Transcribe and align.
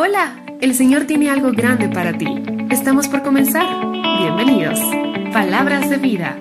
Hola, 0.00 0.32
el 0.60 0.76
Señor 0.76 1.06
tiene 1.06 1.28
algo 1.28 1.50
grande 1.50 1.88
para 1.88 2.16
ti. 2.16 2.28
Estamos 2.70 3.08
por 3.08 3.24
comenzar. 3.24 3.66
Bienvenidos. 4.20 4.78
Palabras 5.32 5.90
de 5.90 5.96
vida. 5.96 6.38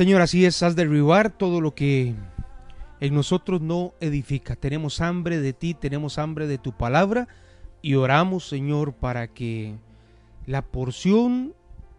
Señor, 0.00 0.22
así 0.22 0.46
es, 0.46 0.62
has 0.62 0.76
de 0.76 0.86
derribar 0.86 1.28
todo 1.28 1.60
lo 1.60 1.74
que 1.74 2.14
en 3.00 3.14
nosotros 3.14 3.60
no 3.60 3.92
edifica. 4.00 4.56
Tenemos 4.56 5.02
hambre 5.02 5.40
de 5.40 5.52
ti, 5.52 5.74
tenemos 5.74 6.16
hambre 6.16 6.46
de 6.46 6.56
tu 6.56 6.72
palabra 6.72 7.28
y 7.82 7.96
oramos, 7.96 8.48
Señor, 8.48 8.94
para 8.94 9.28
que 9.28 9.74
la 10.46 10.62
porción 10.62 11.52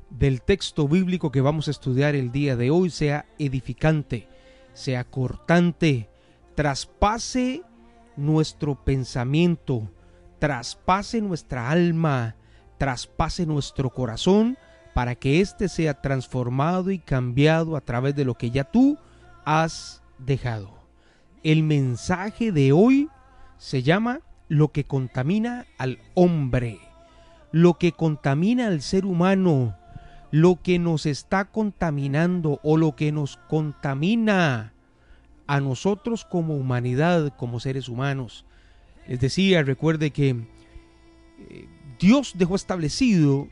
del 0.09 0.41
texto 0.41 0.87
bíblico 0.87 1.31
que 1.31 1.41
vamos 1.41 1.67
a 1.67 1.71
estudiar 1.71 2.15
el 2.15 2.31
día 2.31 2.55
de 2.55 2.71
hoy 2.71 2.89
sea 2.89 3.27
edificante, 3.37 4.27
sea 4.73 5.03
cortante, 5.03 6.09
traspase 6.55 7.61
nuestro 8.17 8.83
pensamiento, 8.83 9.91
traspase 10.39 11.21
nuestra 11.21 11.70
alma, 11.70 12.35
traspase 12.79 13.45
nuestro 13.45 13.91
corazón 13.91 14.57
para 14.93 15.15
que 15.15 15.41
éste 15.41 15.70
sea 15.70 16.01
transformado 16.01 16.91
y 16.91 16.99
cambiado 16.99 17.75
a 17.75 17.81
través 17.81 18.15
de 18.15 18.25
lo 18.25 18.35
que 18.35 18.51
ya 18.51 18.63
tú 18.63 18.98
has 19.45 20.01
dejado. 20.17 20.71
El 21.43 21.63
mensaje 21.63 22.51
de 22.51 22.71
hoy 22.71 23.09
se 23.57 23.83
llama 23.83 24.21
lo 24.48 24.71
que 24.71 24.83
contamina 24.83 25.65
al 25.77 25.99
hombre, 26.13 26.79
lo 27.51 27.75
que 27.75 27.93
contamina 27.93 28.67
al 28.67 28.81
ser 28.81 29.05
humano, 29.05 29.77
lo 30.29 30.61
que 30.61 30.77
nos 30.77 31.05
está 31.05 31.45
contaminando 31.45 32.59
o 32.63 32.77
lo 32.77 32.95
que 32.95 33.11
nos 33.11 33.37
contamina 33.37 34.73
a 35.48 35.59
nosotros 35.59 36.26
como 36.26 36.55
humanidad, 36.55 37.33
como 37.37 37.59
seres 37.59 37.89
humanos. 37.89 38.45
Les 39.07 39.20
decía, 39.20 39.63
recuerde 39.63 40.11
que 40.11 40.29
eh, 40.29 41.67
Dios 41.99 42.33
dejó 42.37 42.55
establecido 42.55 43.48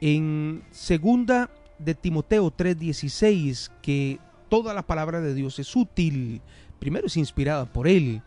en 0.00 0.62
segunda 0.70 1.50
de 1.78 1.94
Timoteo 1.94 2.50
3:16 2.50 3.70
que 3.82 4.18
toda 4.48 4.74
la 4.74 4.82
palabra 4.82 5.20
de 5.20 5.34
Dios 5.34 5.58
es 5.58 5.74
útil. 5.76 6.40
Primero 6.78 7.06
es 7.06 7.16
inspirada 7.16 7.66
por 7.66 7.88
él, 7.88 8.22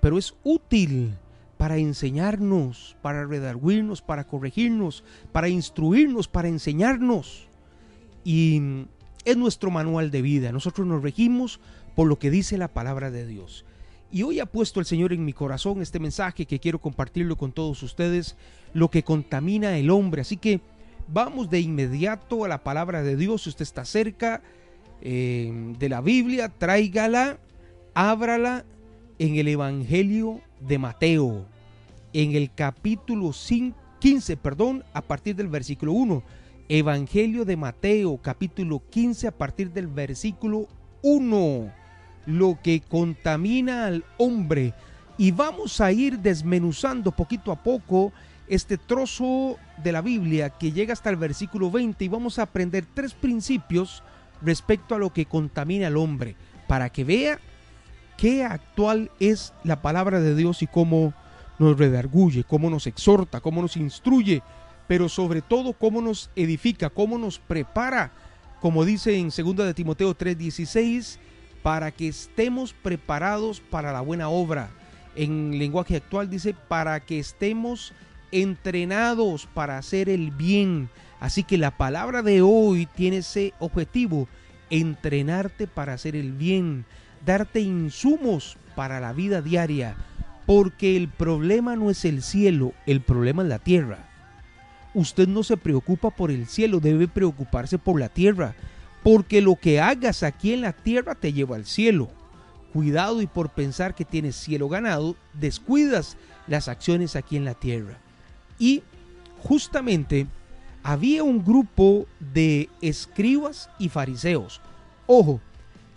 pero 0.00 0.18
es 0.18 0.34
útil 0.42 1.14
para 1.56 1.76
enseñarnos, 1.76 2.96
para 3.02 3.24
redarguirnos, 3.24 4.02
para 4.02 4.26
corregirnos, 4.26 5.04
para 5.30 5.48
instruirnos, 5.48 6.26
para 6.26 6.48
enseñarnos. 6.48 7.46
Y 8.24 8.86
es 9.24 9.36
nuestro 9.36 9.70
manual 9.70 10.10
de 10.10 10.22
vida. 10.22 10.50
Nosotros 10.50 10.86
nos 10.86 11.02
regimos 11.02 11.60
por 11.94 12.08
lo 12.08 12.18
que 12.18 12.30
dice 12.30 12.58
la 12.58 12.68
palabra 12.68 13.10
de 13.10 13.26
Dios. 13.26 13.64
Y 14.10 14.24
hoy 14.24 14.40
ha 14.40 14.46
puesto 14.46 14.80
el 14.80 14.86
Señor 14.86 15.12
en 15.12 15.24
mi 15.24 15.32
corazón 15.32 15.80
este 15.80 15.98
mensaje 15.98 16.46
que 16.46 16.58
quiero 16.58 16.80
compartirlo 16.80 17.36
con 17.36 17.52
todos 17.52 17.82
ustedes, 17.82 18.36
lo 18.74 18.90
que 18.90 19.04
contamina 19.04 19.78
el 19.78 19.88
hombre. 19.88 20.20
Así 20.20 20.36
que 20.36 20.60
Vamos 21.08 21.50
de 21.50 21.60
inmediato 21.60 22.44
a 22.44 22.48
la 22.48 22.62
palabra 22.62 23.02
de 23.02 23.16
Dios. 23.16 23.42
Si 23.42 23.50
usted 23.50 23.62
está 23.62 23.84
cerca 23.84 24.42
eh, 25.00 25.74
de 25.78 25.88
la 25.88 26.00
Biblia, 26.00 26.48
tráigala, 26.48 27.38
ábrala 27.94 28.64
en 29.18 29.36
el 29.36 29.48
Evangelio 29.48 30.40
de 30.60 30.78
Mateo, 30.78 31.46
en 32.12 32.32
el 32.32 32.52
capítulo 32.54 33.32
15, 33.98 34.36
perdón, 34.36 34.84
a 34.92 35.02
partir 35.02 35.36
del 35.36 35.48
versículo 35.48 35.92
1. 35.92 36.22
Evangelio 36.68 37.44
de 37.44 37.56
Mateo, 37.56 38.18
capítulo 38.22 38.82
15, 38.90 39.28
a 39.28 39.32
partir 39.32 39.72
del 39.72 39.88
versículo 39.88 40.68
1. 41.02 41.72
Lo 42.26 42.58
que 42.62 42.80
contamina 42.80 43.86
al 43.86 44.04
hombre. 44.18 44.74
Y 45.18 45.30
vamos 45.30 45.80
a 45.80 45.92
ir 45.92 46.18
desmenuzando 46.18 47.12
poquito 47.12 47.52
a 47.52 47.62
poco 47.62 48.12
este 48.48 48.78
trozo 48.78 49.56
de 49.82 49.92
la 49.92 50.02
Biblia 50.02 50.50
que 50.50 50.72
llega 50.72 50.92
hasta 50.92 51.10
el 51.10 51.16
versículo 51.16 51.70
20 51.70 52.04
y 52.04 52.08
vamos 52.08 52.38
a 52.38 52.42
aprender 52.42 52.84
tres 52.92 53.14
principios 53.14 54.02
respecto 54.40 54.94
a 54.94 54.98
lo 54.98 55.12
que 55.12 55.26
contamina 55.26 55.86
al 55.86 55.96
hombre, 55.96 56.36
para 56.66 56.90
que 56.90 57.04
vea 57.04 57.38
qué 58.16 58.44
actual 58.44 59.10
es 59.20 59.52
la 59.64 59.82
palabra 59.82 60.20
de 60.20 60.34
Dios 60.34 60.62
y 60.62 60.66
cómo 60.66 61.14
nos 61.58 61.78
redarguye, 61.78 62.44
cómo 62.44 62.70
nos 62.70 62.86
exhorta, 62.86 63.40
cómo 63.40 63.62
nos 63.62 63.76
instruye, 63.76 64.42
pero 64.88 65.08
sobre 65.08 65.42
todo 65.42 65.72
cómo 65.72 66.00
nos 66.00 66.30
edifica, 66.36 66.90
cómo 66.90 67.18
nos 67.18 67.38
prepara, 67.38 68.12
como 68.60 68.84
dice 68.84 69.16
en 69.16 69.28
2 69.28 69.56
de 69.56 69.74
Timoteo 69.74 70.14
3:16, 70.14 71.18
para 71.62 71.92
que 71.92 72.08
estemos 72.08 72.72
preparados 72.72 73.60
para 73.60 73.92
la 73.92 74.00
buena 74.00 74.28
obra. 74.28 74.70
En 75.14 75.58
lenguaje 75.58 75.96
actual 75.96 76.28
dice, 76.28 76.54
para 76.68 77.00
que 77.00 77.18
estemos 77.18 77.92
entrenados 78.32 79.46
para 79.46 79.78
hacer 79.78 80.08
el 80.08 80.30
bien. 80.30 80.88
Así 81.20 81.44
que 81.44 81.58
la 81.58 81.76
palabra 81.76 82.22
de 82.22 82.42
hoy 82.42 82.86
tiene 82.86 83.18
ese 83.18 83.54
objetivo, 83.60 84.26
entrenarte 84.70 85.68
para 85.68 85.92
hacer 85.92 86.16
el 86.16 86.32
bien, 86.32 86.84
darte 87.24 87.60
insumos 87.60 88.56
para 88.74 88.98
la 88.98 89.12
vida 89.12 89.40
diaria, 89.42 89.94
porque 90.46 90.96
el 90.96 91.08
problema 91.08 91.76
no 91.76 91.90
es 91.90 92.04
el 92.04 92.22
cielo, 92.22 92.72
el 92.86 93.00
problema 93.02 93.42
es 93.42 93.48
la 93.48 93.58
tierra. 93.60 94.08
Usted 94.94 95.28
no 95.28 95.42
se 95.42 95.56
preocupa 95.56 96.10
por 96.10 96.30
el 96.30 96.46
cielo, 96.46 96.80
debe 96.80 97.06
preocuparse 97.06 97.78
por 97.78 98.00
la 98.00 98.08
tierra, 98.08 98.54
porque 99.02 99.40
lo 99.40 99.56
que 99.56 99.80
hagas 99.80 100.22
aquí 100.22 100.52
en 100.52 100.62
la 100.62 100.72
tierra 100.72 101.14
te 101.14 101.32
lleva 101.32 101.56
al 101.56 101.66
cielo. 101.66 102.10
Cuidado 102.72 103.22
y 103.22 103.26
por 103.26 103.50
pensar 103.50 103.94
que 103.94 104.04
tienes 104.04 104.36
cielo 104.36 104.68
ganado, 104.68 105.16
descuidas 105.34 106.16
las 106.46 106.68
acciones 106.68 107.16
aquí 107.16 107.36
en 107.36 107.44
la 107.44 107.54
tierra. 107.54 108.01
Y 108.62 108.84
justamente 109.42 110.28
había 110.84 111.24
un 111.24 111.44
grupo 111.44 112.06
de 112.20 112.68
escribas 112.80 113.68
y 113.80 113.88
fariseos. 113.88 114.60
Ojo, 115.08 115.40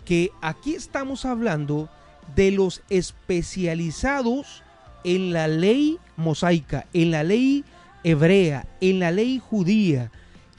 que 0.04 0.32
aquí 0.42 0.74
estamos 0.74 1.24
hablando 1.24 1.88
de 2.34 2.50
los 2.50 2.82
especializados 2.90 4.64
en 5.04 5.32
la 5.32 5.46
ley 5.46 6.00
mosaica, 6.16 6.86
en 6.92 7.12
la 7.12 7.22
ley 7.22 7.64
hebrea, 8.02 8.66
en 8.80 8.98
la 8.98 9.12
ley 9.12 9.38
judía, 9.38 10.10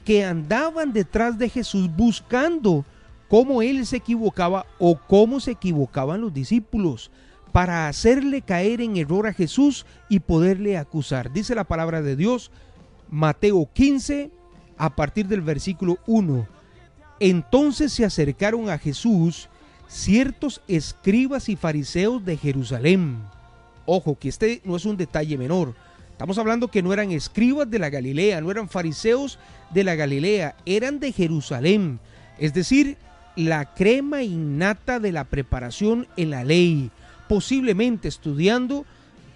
que 0.06 0.24
andaban 0.24 0.94
detrás 0.94 1.36
de 1.36 1.50
Jesús 1.50 1.94
buscando 1.94 2.86
cómo 3.28 3.60
él 3.60 3.84
se 3.84 3.98
equivocaba 3.98 4.64
o 4.78 4.98
cómo 4.98 5.40
se 5.40 5.50
equivocaban 5.50 6.22
los 6.22 6.32
discípulos 6.32 7.10
para 7.52 7.88
hacerle 7.88 8.42
caer 8.42 8.80
en 8.80 8.96
error 8.96 9.26
a 9.26 9.32
Jesús 9.32 9.86
y 10.08 10.20
poderle 10.20 10.76
acusar. 10.76 11.32
Dice 11.32 11.54
la 11.54 11.64
palabra 11.64 12.02
de 12.02 12.16
Dios, 12.16 12.50
Mateo 13.10 13.68
15, 13.72 14.30
a 14.76 14.94
partir 14.94 15.26
del 15.26 15.40
versículo 15.40 15.98
1. 16.06 16.46
Entonces 17.20 17.92
se 17.92 18.04
acercaron 18.04 18.70
a 18.70 18.78
Jesús 18.78 19.48
ciertos 19.88 20.60
escribas 20.68 21.48
y 21.48 21.56
fariseos 21.56 22.24
de 22.24 22.36
Jerusalén. 22.36 23.18
Ojo, 23.86 24.18
que 24.18 24.28
este 24.28 24.60
no 24.64 24.76
es 24.76 24.84
un 24.84 24.96
detalle 24.96 25.38
menor. 25.38 25.74
Estamos 26.12 26.36
hablando 26.38 26.68
que 26.68 26.82
no 26.82 26.92
eran 26.92 27.12
escribas 27.12 27.70
de 27.70 27.78
la 27.78 27.90
Galilea, 27.90 28.40
no 28.40 28.50
eran 28.50 28.68
fariseos 28.68 29.38
de 29.70 29.84
la 29.84 29.94
Galilea, 29.94 30.56
eran 30.66 31.00
de 31.00 31.12
Jerusalén. 31.12 32.00
Es 32.38 32.52
decir, 32.52 32.96
la 33.36 33.72
crema 33.72 34.22
innata 34.22 34.98
de 34.98 35.12
la 35.12 35.24
preparación 35.24 36.06
en 36.16 36.30
la 36.30 36.44
ley, 36.44 36.90
posiblemente 37.28 38.08
estudiando 38.08 38.84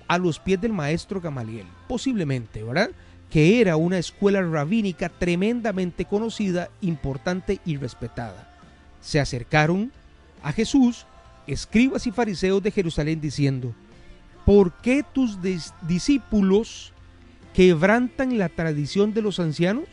a 0.08 0.18
los 0.18 0.38
pies 0.38 0.60
del 0.60 0.72
maestro 0.72 1.20
Gamaliel, 1.20 1.66
posiblemente, 1.88 2.62
¿verdad? 2.62 2.90
Que 3.30 3.60
era 3.60 3.76
una 3.76 3.98
escuela 3.98 4.42
rabínica 4.42 5.08
tremendamente 5.08 6.04
conocida, 6.04 6.70
importante 6.80 7.60
y 7.64 7.76
respetada. 7.76 8.50
Se 9.00 9.20
acercaron 9.20 9.92
a 10.42 10.52
Jesús, 10.52 11.06
escribas 11.46 12.06
y 12.06 12.10
fariseos 12.10 12.62
de 12.62 12.70
Jerusalén, 12.70 13.20
diciendo, 13.20 13.74
¿por 14.44 14.72
qué 14.72 15.04
tus 15.12 15.38
discípulos 15.86 16.92
quebrantan 17.54 18.38
la 18.38 18.48
tradición 18.48 19.14
de 19.14 19.22
los 19.22 19.38
ancianos? 19.40 19.84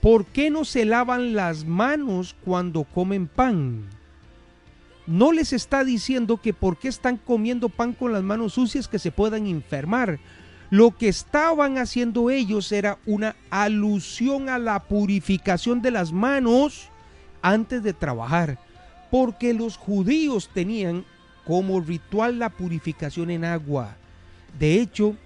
¿Por 0.00 0.24
qué 0.26 0.50
no 0.50 0.64
se 0.64 0.84
lavan 0.84 1.34
las 1.34 1.64
manos 1.64 2.34
cuando 2.44 2.84
comen 2.84 3.28
pan? 3.28 3.99
No 5.10 5.32
les 5.32 5.52
está 5.52 5.82
diciendo 5.82 6.36
que 6.36 6.54
por 6.54 6.78
qué 6.78 6.86
están 6.86 7.16
comiendo 7.16 7.68
pan 7.68 7.94
con 7.94 8.12
las 8.12 8.22
manos 8.22 8.52
sucias 8.54 8.86
que 8.86 9.00
se 9.00 9.10
puedan 9.10 9.48
enfermar. 9.48 10.20
Lo 10.70 10.96
que 10.96 11.08
estaban 11.08 11.78
haciendo 11.78 12.30
ellos 12.30 12.70
era 12.70 12.96
una 13.06 13.34
alusión 13.50 14.48
a 14.48 14.56
la 14.60 14.84
purificación 14.84 15.82
de 15.82 15.90
las 15.90 16.12
manos 16.12 16.90
antes 17.42 17.82
de 17.82 17.92
trabajar, 17.92 18.60
porque 19.10 19.52
los 19.52 19.76
judíos 19.76 20.48
tenían 20.54 21.04
como 21.44 21.80
ritual 21.80 22.38
la 22.38 22.50
purificación 22.50 23.32
en 23.32 23.44
agua. 23.44 23.96
De 24.60 24.80
hecho, 24.80 25.16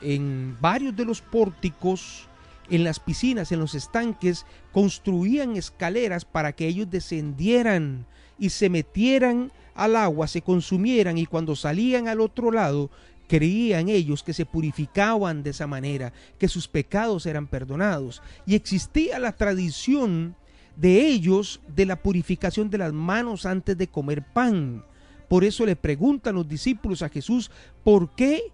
en 0.00 0.56
varios 0.60 0.94
de 0.94 1.06
los 1.06 1.20
pórticos, 1.20 2.28
en 2.70 2.84
las 2.84 3.00
piscinas, 3.00 3.50
en 3.50 3.58
los 3.58 3.74
estanques, 3.74 4.46
construían 4.72 5.56
escaleras 5.56 6.24
para 6.24 6.52
que 6.52 6.68
ellos 6.68 6.88
descendieran 6.88 8.06
y 8.38 8.50
se 8.50 8.68
metieran 8.68 9.52
al 9.74 9.96
agua, 9.96 10.26
se 10.28 10.42
consumieran 10.42 11.18
y 11.18 11.26
cuando 11.26 11.56
salían 11.56 12.08
al 12.08 12.20
otro 12.20 12.50
lado, 12.50 12.90
creían 13.26 13.88
ellos 13.88 14.22
que 14.22 14.32
se 14.32 14.46
purificaban 14.46 15.42
de 15.42 15.50
esa 15.50 15.66
manera, 15.66 16.12
que 16.38 16.48
sus 16.48 16.68
pecados 16.68 17.26
eran 17.26 17.46
perdonados. 17.46 18.22
Y 18.46 18.54
existía 18.54 19.18
la 19.18 19.32
tradición 19.32 20.36
de 20.76 21.06
ellos 21.06 21.60
de 21.74 21.86
la 21.86 22.02
purificación 22.02 22.70
de 22.70 22.78
las 22.78 22.92
manos 22.92 23.46
antes 23.46 23.76
de 23.76 23.88
comer 23.88 24.24
pan. 24.32 24.84
Por 25.28 25.44
eso 25.44 25.64
le 25.64 25.76
preguntan 25.76 26.34
los 26.34 26.48
discípulos 26.48 27.02
a 27.02 27.08
Jesús, 27.08 27.50
¿por 27.82 28.14
qué? 28.14 28.52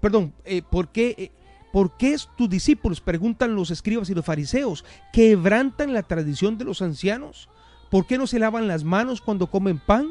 Perdón, 0.00 0.32
eh, 0.44 0.62
¿por 0.62 0.88
qué? 0.88 1.14
Eh, 1.18 1.30
¿Por 1.72 1.96
qué 1.96 2.14
tus 2.36 2.50
discípulos, 2.50 3.00
preguntan 3.00 3.54
los 3.54 3.70
escribas 3.70 4.10
y 4.10 4.14
los 4.14 4.26
fariseos, 4.26 4.84
quebrantan 5.10 5.94
la 5.94 6.02
tradición 6.02 6.58
de 6.58 6.66
los 6.66 6.82
ancianos? 6.82 7.48
¿Por 7.92 8.06
qué 8.06 8.16
no 8.16 8.26
se 8.26 8.38
lavan 8.38 8.68
las 8.68 8.84
manos 8.84 9.20
cuando 9.20 9.48
comen 9.48 9.78
pan? 9.78 10.08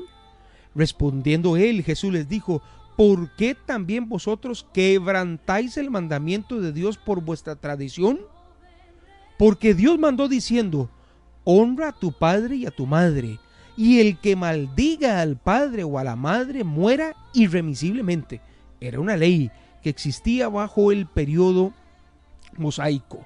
Respondiendo 0.75 1.57
él, 1.57 1.83
Jesús 1.83 2.13
les 2.13 2.30
dijo, 2.30 2.62
¿por 2.95 3.36
qué 3.36 3.56
también 3.56 4.07
vosotros 4.07 4.68
quebrantáis 4.72 5.78
el 5.78 5.89
mandamiento 5.89 6.62
de 6.62 6.74
Dios 6.74 7.00
por 7.00 7.24
vuestra 7.24 7.56
tradición? 7.56 8.19
Porque 9.39 9.74
Dios 9.74 9.98
mandó 9.98 10.28
diciendo, 10.28 10.92
honra 11.44 11.88
a 11.88 12.00
tu 12.00 12.12
padre 12.12 12.57
y 12.57 12.66
a 12.68 12.72
tu 12.72 12.86
madre, 12.86 13.39
y 13.75 14.00
el 14.00 14.19
que 14.19 14.36
maldiga 14.36 15.19
al 15.19 15.38
padre 15.38 15.83
o 15.83 15.98
a 15.98 16.04
la 16.04 16.16
madre 16.16 16.63
muera 16.63 17.16
irremisiblemente. 17.33 18.42
Era 18.80 19.00
una 19.00 19.18
ley 19.18 19.50
que 19.81 19.89
existía 19.89 20.50
bajo 20.50 20.92
el 20.92 21.07
periodo 21.07 21.74
mosaico. 22.60 23.25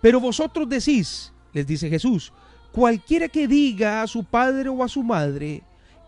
Pero 0.00 0.18
vosotros 0.18 0.68
decís, 0.68 1.32
les 1.52 1.64
dice 1.64 1.88
Jesús, 1.88 2.32
cualquiera 2.72 3.28
que 3.28 3.48
diga 3.48 4.02
a 4.02 4.06
su 4.06 4.24
padre 4.24 4.68
o 4.68 4.82
a 4.82 4.88
su 4.88 5.02
madre, 5.02 5.62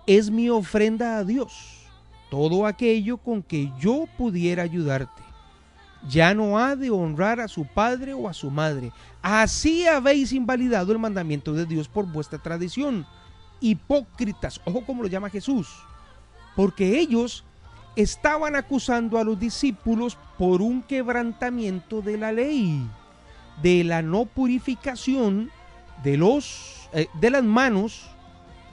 es 0.07 0.31
mi 0.31 0.49
ofrenda 0.49 1.19
a 1.19 1.25
Dios, 1.25 1.89
todo 2.31 2.67
aquello 2.67 3.19
con 3.19 3.43
que 3.43 3.71
yo 3.79 4.07
pudiera 4.17 4.63
ayudarte. 4.63 5.23
Ya 6.09 6.33
no 6.33 6.59
ha 6.59 6.77
de 6.77 6.91
honrar 6.91 7.41
a 7.41 7.49
su 7.49 7.67
padre 7.67 8.15
o 8.15 8.29
a 8.29 8.33
su 8.33 8.51
madre. 8.51 8.91
Así 9.21 9.87
habéis 9.87 10.33
invalidado 10.33 10.93
el 10.93 10.99
mandamiento 10.99 11.53
de 11.53 11.67
Dios 11.67 11.89
por 11.89 12.07
vuestra 12.07 12.39
tradición. 12.39 13.07
Hipócritas, 13.61 14.61
ojo 14.65 14.85
como 14.87 15.03
lo 15.03 15.09
llama 15.09 15.29
Jesús, 15.29 15.69
porque 16.57 16.99
ellos 16.99 17.45
estaban 17.97 18.57
acusando 18.57 19.19
a 19.19 19.25
los 19.25 19.39
discípulos 19.39 20.17
por 20.39 20.63
un 20.63 20.83
quebrantamiento 20.83 22.01
de 22.01 22.17
la 22.17 22.33
ley, 22.33 22.83
de 23.63 23.85
la 23.85 24.01
no 24.01 24.25
purificación 24.25 25.51
de, 26.03 26.17
los, 26.17 26.89
eh, 26.93 27.09
de 27.21 27.31
las 27.31 27.45
manos 27.45 28.11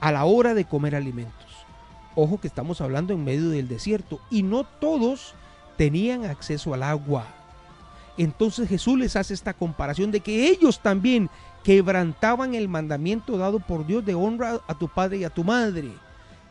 a 0.00 0.12
la 0.12 0.24
hora 0.24 0.54
de 0.54 0.64
comer 0.64 0.94
alimentos. 0.94 1.34
Ojo 2.14 2.40
que 2.40 2.48
estamos 2.48 2.80
hablando 2.80 3.12
en 3.12 3.24
medio 3.24 3.50
del 3.50 3.68
desierto 3.68 4.20
y 4.30 4.42
no 4.42 4.64
todos 4.64 5.34
tenían 5.76 6.24
acceso 6.24 6.74
al 6.74 6.82
agua. 6.82 7.26
Entonces 8.16 8.68
Jesús 8.68 8.98
les 8.98 9.14
hace 9.14 9.32
esta 9.32 9.54
comparación 9.54 10.10
de 10.10 10.20
que 10.20 10.48
ellos 10.48 10.80
también 10.80 11.30
quebrantaban 11.62 12.54
el 12.54 12.68
mandamiento 12.68 13.38
dado 13.38 13.60
por 13.60 13.86
Dios 13.86 14.04
de 14.04 14.14
honra 14.14 14.58
a 14.66 14.74
tu 14.74 14.88
padre 14.88 15.18
y 15.18 15.24
a 15.24 15.30
tu 15.30 15.44
madre. 15.44 15.92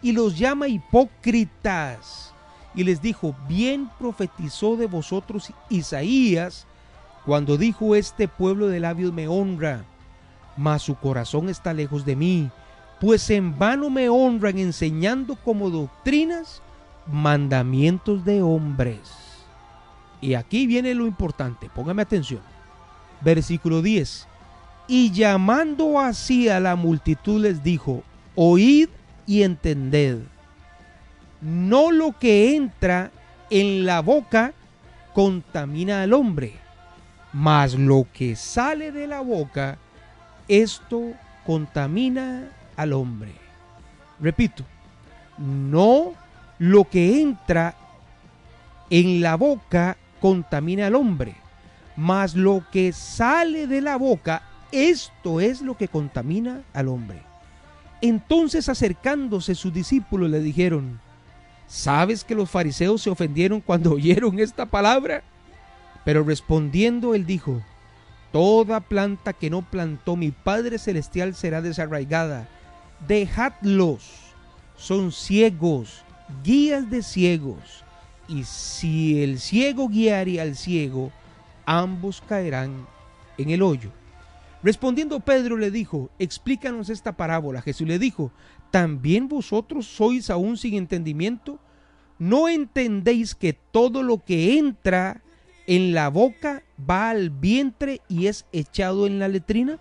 Y 0.01 0.13
los 0.13 0.37
llama 0.37 0.67
hipócritas 0.69 2.33
y 2.73 2.83
les 2.83 3.01
dijo, 3.01 3.35
bien 3.49 3.89
profetizó 3.99 4.77
de 4.77 4.85
vosotros 4.85 5.51
Isaías 5.69 6.65
cuando 7.25 7.57
dijo, 7.57 7.95
este 7.95 8.29
pueblo 8.29 8.67
de 8.67 8.79
labios 8.79 9.11
me 9.11 9.27
honra, 9.27 9.83
mas 10.57 10.81
su 10.81 10.95
corazón 10.95 11.49
está 11.49 11.73
lejos 11.73 12.05
de 12.05 12.15
mí, 12.15 12.49
pues 12.99 13.29
en 13.29 13.57
vano 13.57 13.89
me 13.89 14.09
honran 14.09 14.57
enseñando 14.57 15.35
como 15.35 15.69
doctrinas 15.69 16.61
mandamientos 17.05 18.25
de 18.25 18.41
hombres. 18.41 18.99
Y 20.19 20.33
aquí 20.33 20.67
viene 20.67 20.93
lo 20.95 21.05
importante, 21.05 21.69
póngame 21.73 22.01
atención. 22.01 22.41
Versículo 23.21 23.81
10. 23.81 24.27
Y 24.87 25.11
llamando 25.11 25.99
así 25.99 26.49
a 26.49 26.59
la 26.59 26.75
multitud 26.75 27.41
les 27.41 27.63
dijo, 27.63 28.03
oíd 28.35 28.89
y 29.25 29.43
entended 29.43 30.19
no 31.41 31.91
lo 31.91 32.17
que 32.17 32.55
entra 32.55 33.11
en 33.49 33.85
la 33.85 34.01
boca 34.01 34.53
contamina 35.13 36.03
al 36.03 36.13
hombre, 36.13 36.53
mas 37.33 37.73
lo 37.75 38.07
que 38.11 38.35
sale 38.35 38.91
de 38.91 39.07
la 39.07 39.21
boca, 39.21 39.77
esto 40.47 41.13
contamina 41.45 42.49
al 42.75 42.93
hombre. 42.93 43.31
Repito, 44.19 44.63
no 45.37 46.13
lo 46.59 46.85
que 46.85 47.21
entra 47.21 47.75
en 48.89 49.21
la 49.21 49.35
boca 49.35 49.97
contamina 50.19 50.87
al 50.87 50.95
hombre, 50.95 51.35
mas 51.95 52.35
lo 52.35 52.63
que 52.71 52.93
sale 52.93 53.67
de 53.67 53.81
la 53.81 53.97
boca, 53.97 54.43
esto 54.71 55.39
es 55.39 55.61
lo 55.61 55.77
que 55.77 55.87
contamina 55.87 56.61
al 56.73 56.87
hombre. 56.87 57.21
Entonces 58.01 58.69
acercándose 58.69 59.55
sus 59.55 59.73
discípulos 59.73 60.29
le 60.29 60.39
dijeron, 60.39 60.99
¿Sabes 61.67 62.23
que 62.23 62.33
los 62.33 62.49
fariseos 62.49 63.01
se 63.01 63.09
ofendieron 63.09 63.59
cuando 63.61 63.91
oyeron 63.93 64.39
esta 64.39 64.65
palabra? 64.65 65.23
Pero 66.05 66.23
respondiendo 66.23 67.13
él 67.13 67.25
dijo, 67.25 67.61
Toda 68.31 68.81
planta 68.81 69.33
que 69.33 69.49
no 69.49 69.61
plantó 69.61 70.15
mi 70.15 70.31
Padre 70.31 70.77
Celestial 70.77 71.33
será 71.33 71.61
desarraigada. 71.61 72.49
Dejadlos. 73.07 74.03
Son 74.75 75.11
ciegos, 75.11 76.03
guías 76.43 76.89
de 76.89 77.01
ciegos. 77.01 77.83
Y 78.27 78.43
si 78.43 79.23
el 79.23 79.39
ciego 79.39 79.87
guiare 79.87 80.41
al 80.41 80.55
ciego, 80.55 81.11
ambos 81.65 82.21
caerán 82.27 82.85
en 83.37 83.49
el 83.49 83.61
hoyo. 83.61 83.91
Respondiendo 84.63 85.19
Pedro 85.19 85.57
le 85.57 85.71
dijo, 85.71 86.09
explícanos 86.19 86.89
esta 86.89 87.15
parábola. 87.15 87.61
Jesús 87.61 87.87
le 87.87 87.99
dijo, 87.99 88.31
¿también 88.71 89.27
vosotros 89.27 89.85
sois 89.85 90.29
aún 90.29 90.57
sin 90.57 90.73
entendimiento? 90.73 91.59
¿No 92.19 92.49
entendéis 92.49 93.35
que 93.35 93.53
todo 93.53 94.03
lo 94.03 94.23
que 94.23 94.57
entra 94.57 95.21
en 95.67 95.93
la 95.93 96.09
boca 96.09 96.63
va 96.89 97.09
al 97.09 97.29
vientre 97.29 98.01
y 98.07 98.27
es 98.27 98.45
echado 98.51 99.05
en 99.05 99.19
la 99.19 99.27
letrina? 99.27 99.79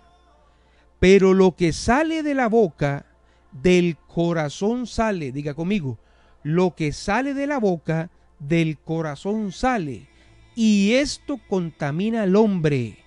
Pero 0.99 1.33
lo 1.33 1.55
que 1.55 1.73
sale 1.73 2.23
de 2.23 2.33
la 2.33 2.47
boca, 2.47 3.05
del 3.51 3.97
corazón 3.97 4.85
sale, 4.85 5.31
diga 5.31 5.53
conmigo, 5.53 5.97
lo 6.43 6.75
que 6.75 6.91
sale 6.91 7.33
de 7.33 7.47
la 7.47 7.59
boca, 7.59 8.09
del 8.39 8.77
corazón 8.77 9.51
sale, 9.51 10.07
y 10.55 10.93
esto 10.93 11.39
contamina 11.49 12.23
al 12.23 12.35
hombre, 12.35 12.99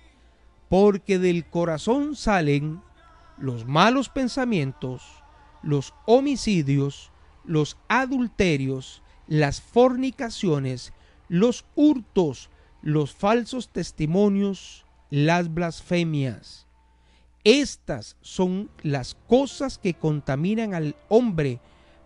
porque 0.69 1.19
del 1.19 1.45
corazón 1.45 2.15
salen 2.15 2.81
los 3.37 3.65
malos 3.65 4.09
pensamientos, 4.09 5.03
los 5.61 5.93
homicidios, 6.05 7.11
los 7.43 7.77
adulterios, 7.87 9.03
las 9.27 9.61
fornicaciones, 9.61 10.93
los 11.27 11.65
hurtos, 11.75 12.49
los 12.81 13.13
falsos 13.13 13.69
testimonios, 13.69 14.85
las 15.09 15.53
blasfemias. 15.53 16.67
Estas 17.43 18.17
son 18.21 18.69
las 18.83 19.15
cosas 19.27 19.77
que 19.77 19.93
contaminan 19.93 20.73
al 20.73 20.95
hombre, 21.09 21.59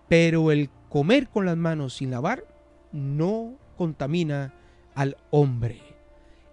pero 0.08 0.51
el 0.51 0.70
comer 0.89 1.27
con 1.27 1.46
las 1.46 1.58
manos 1.58 1.96
sin 1.96 2.12
lavar 2.12 2.46
no 2.91 3.55
contamina 3.77 4.53
al 4.94 5.17
hombre. 5.32 5.82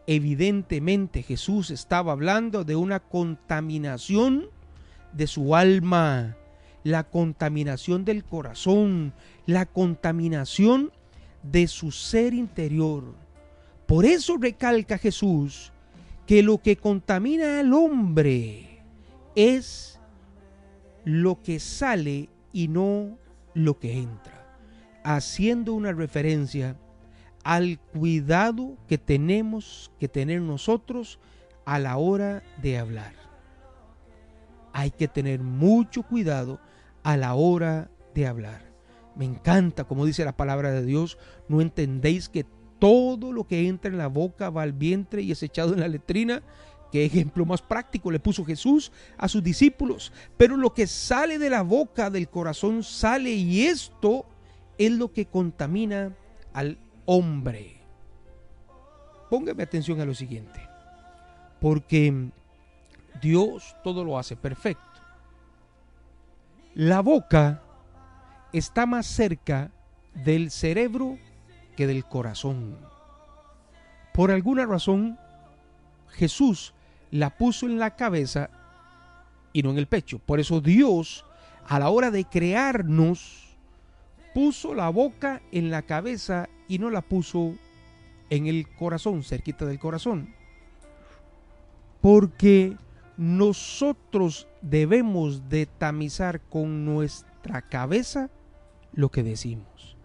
Evidentemente 0.06 1.22
Jesús 1.22 1.70
estaba 1.70 2.12
hablando 2.12 2.64
de 2.64 2.74
una 2.74 2.98
contaminación 3.00 4.48
de 5.12 5.28
su 5.28 5.54
alma, 5.54 6.36
la 6.82 7.04
contaminación 7.04 8.04
del 8.04 8.24
corazón, 8.24 9.14
la 9.46 9.66
contaminación 9.66 10.90
de 11.44 11.68
su 11.68 11.92
ser 11.92 12.34
interior. 12.34 13.21
Por 13.92 14.06
eso 14.06 14.38
recalca 14.38 14.96
Jesús 14.96 15.70
que 16.26 16.42
lo 16.42 16.62
que 16.62 16.78
contamina 16.78 17.60
al 17.60 17.74
hombre 17.74 18.80
es 19.34 20.00
lo 21.04 21.42
que 21.42 21.60
sale 21.60 22.30
y 22.54 22.68
no 22.68 23.18
lo 23.52 23.78
que 23.78 23.98
entra, 23.98 24.56
haciendo 25.04 25.74
una 25.74 25.92
referencia 25.92 26.78
al 27.44 27.78
cuidado 27.78 28.78
que 28.88 28.96
tenemos 28.96 29.92
que 30.00 30.08
tener 30.08 30.40
nosotros 30.40 31.18
a 31.66 31.78
la 31.78 31.98
hora 31.98 32.42
de 32.62 32.78
hablar. 32.78 33.12
Hay 34.72 34.90
que 34.90 35.06
tener 35.06 35.40
mucho 35.40 36.02
cuidado 36.02 36.60
a 37.02 37.18
la 37.18 37.34
hora 37.34 37.90
de 38.14 38.26
hablar. 38.26 38.62
Me 39.16 39.26
encanta, 39.26 39.84
como 39.84 40.06
dice 40.06 40.24
la 40.24 40.34
palabra 40.34 40.70
de 40.70 40.82
Dios, 40.82 41.18
no 41.46 41.60
entendéis 41.60 42.30
que 42.30 42.46
todo 42.82 43.30
lo 43.32 43.46
que 43.46 43.68
entra 43.68 43.92
en 43.92 43.96
la 43.96 44.08
boca 44.08 44.50
va 44.50 44.62
al 44.62 44.72
vientre 44.72 45.22
y 45.22 45.30
es 45.30 45.40
echado 45.44 45.72
en 45.72 45.78
la 45.78 45.86
letrina. 45.86 46.42
Qué 46.90 47.04
ejemplo 47.04 47.46
más 47.46 47.62
práctico 47.62 48.10
le 48.10 48.18
puso 48.18 48.44
Jesús 48.44 48.90
a 49.16 49.28
sus 49.28 49.40
discípulos. 49.40 50.12
Pero 50.36 50.56
lo 50.56 50.74
que 50.74 50.88
sale 50.88 51.38
de 51.38 51.48
la 51.48 51.62
boca, 51.62 52.10
del 52.10 52.28
corazón, 52.28 52.82
sale 52.82 53.30
y 53.30 53.66
esto 53.66 54.26
es 54.78 54.90
lo 54.90 55.12
que 55.12 55.26
contamina 55.26 56.12
al 56.52 56.76
hombre. 57.06 57.76
Póngame 59.30 59.62
atención 59.62 60.00
a 60.00 60.04
lo 60.04 60.12
siguiente. 60.12 60.68
Porque 61.60 62.30
Dios 63.20 63.76
todo 63.84 64.02
lo 64.02 64.18
hace 64.18 64.34
perfecto. 64.34 64.82
La 66.74 67.00
boca 67.00 67.62
está 68.52 68.86
más 68.86 69.06
cerca 69.06 69.70
del 70.24 70.50
cerebro 70.50 71.16
que 71.76 71.86
del 71.86 72.04
corazón. 72.04 72.76
Por 74.12 74.30
alguna 74.30 74.66
razón, 74.66 75.18
Jesús 76.08 76.74
la 77.10 77.30
puso 77.30 77.66
en 77.66 77.78
la 77.78 77.96
cabeza 77.96 78.50
y 79.52 79.62
no 79.62 79.70
en 79.70 79.78
el 79.78 79.86
pecho. 79.86 80.18
Por 80.18 80.40
eso 80.40 80.60
Dios, 80.60 81.24
a 81.66 81.78
la 81.78 81.90
hora 81.90 82.10
de 82.10 82.24
crearnos, 82.24 83.56
puso 84.34 84.74
la 84.74 84.88
boca 84.88 85.42
en 85.52 85.70
la 85.70 85.82
cabeza 85.82 86.48
y 86.68 86.78
no 86.78 86.90
la 86.90 87.02
puso 87.02 87.54
en 88.30 88.46
el 88.46 88.68
corazón, 88.68 89.22
cerquita 89.22 89.66
del 89.66 89.78
corazón. 89.78 90.34
Porque 92.00 92.76
nosotros 93.16 94.48
debemos 94.62 95.48
de 95.48 95.66
tamizar 95.66 96.40
con 96.40 96.84
nuestra 96.84 97.62
cabeza 97.62 98.30
lo 98.92 99.10
que 99.10 99.22
decimos. 99.22 99.96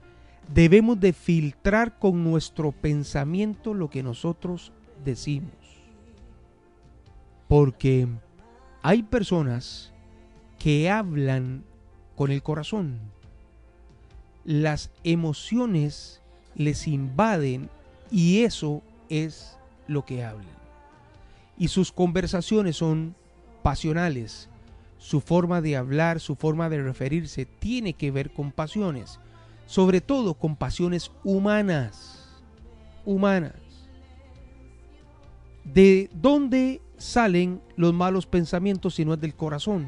Debemos 0.54 1.00
de 1.00 1.14
filtrar 1.14 2.00
con 2.00 2.24
nuestro 2.24 2.72
pensamiento 2.72 3.74
lo 3.74 3.90
que 3.90 4.04
nosotros 4.04 4.72
decimos. 5.04 5.52
Porque 7.48 8.08
hay 8.82 9.04
personas 9.04 9.92
que 10.58 10.90
hablan 10.90 11.64
con 12.16 12.32
el 12.32 12.42
corazón. 12.42 13.00
Las 14.44 14.90
emociones 15.04 16.22
les 16.56 16.88
invaden 16.88 17.70
y 18.10 18.44
eso 18.44 18.82
es 19.10 19.58
lo 19.88 20.06
que 20.06 20.24
hablan. 20.24 20.58
Y 21.58 21.68
sus 21.70 21.92
conversaciones 21.92 22.78
son 22.78 23.16
pasionales, 23.64 24.50
su 24.98 25.22
forma 25.22 25.62
de 25.62 25.76
hablar, 25.76 26.20
su 26.20 26.36
forma 26.36 26.70
de 26.70 26.82
referirse 26.82 27.46
tiene 27.46 27.94
que 27.94 28.12
ver 28.12 28.32
con 28.32 28.52
pasiones, 28.52 29.20
sobre 29.68 30.02
todo 30.02 30.34
con 30.34 30.56
pasiones 30.56 31.12
humanas, 31.24 32.26
humanas. 33.06 33.54
¿De 35.64 36.10
dónde 36.14 36.82
salen 36.98 37.62
los 37.76 37.94
malos 37.94 38.26
pensamientos 38.26 38.96
si 38.96 39.06
no 39.06 39.14
es 39.14 39.22
del 39.22 39.36
corazón? 39.36 39.88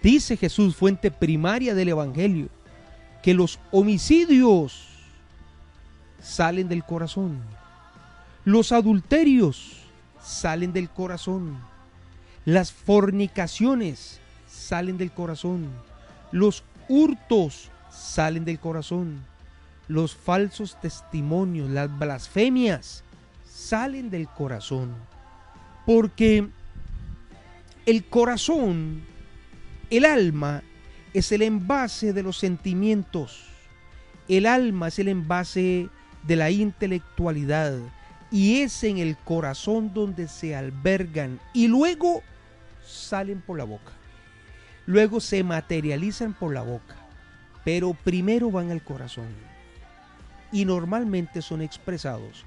Dice 0.00 0.36
Jesús, 0.36 0.76
fuente 0.76 1.10
primaria 1.10 1.74
del 1.74 1.90
Evangelio, 1.90 2.48
que 3.22 3.34
los 3.34 3.58
homicidios 3.72 4.88
salen 6.20 6.68
del 6.68 6.84
corazón. 6.84 7.40
Los 8.44 8.72
adulterios 8.72 9.82
salen 10.22 10.72
del 10.72 10.88
corazón. 10.88 11.58
Las 12.44 12.72
fornicaciones 12.72 14.20
salen 14.48 14.96
del 14.96 15.10
corazón. 15.10 15.68
Los 16.30 16.62
hurtos 16.88 17.70
salen 18.00 18.44
del 18.44 18.58
corazón. 18.58 19.20
Los 19.86 20.14
falsos 20.14 20.80
testimonios, 20.80 21.68
las 21.68 21.96
blasfemias 21.98 23.04
salen 23.44 24.10
del 24.10 24.28
corazón. 24.28 24.94
Porque 25.84 26.48
el 27.86 28.04
corazón, 28.04 29.02
el 29.90 30.04
alma, 30.04 30.62
es 31.12 31.32
el 31.32 31.42
envase 31.42 32.12
de 32.12 32.22
los 32.22 32.38
sentimientos. 32.38 33.46
El 34.28 34.46
alma 34.46 34.88
es 34.88 34.98
el 34.98 35.08
envase 35.08 35.88
de 36.22 36.36
la 36.36 36.50
intelectualidad. 36.50 37.78
Y 38.30 38.60
es 38.60 38.84
en 38.84 38.98
el 38.98 39.16
corazón 39.16 39.92
donde 39.92 40.28
se 40.28 40.54
albergan. 40.54 41.40
Y 41.52 41.66
luego 41.66 42.22
salen 42.86 43.40
por 43.40 43.58
la 43.58 43.64
boca. 43.64 43.92
Luego 44.86 45.20
se 45.20 45.42
materializan 45.42 46.32
por 46.32 46.54
la 46.54 46.62
boca. 46.62 46.99
Pero 47.64 47.94
primero 47.94 48.50
van 48.50 48.70
al 48.70 48.82
corazón. 48.82 49.28
Y 50.52 50.64
normalmente 50.64 51.42
son 51.42 51.62
expresados 51.62 52.44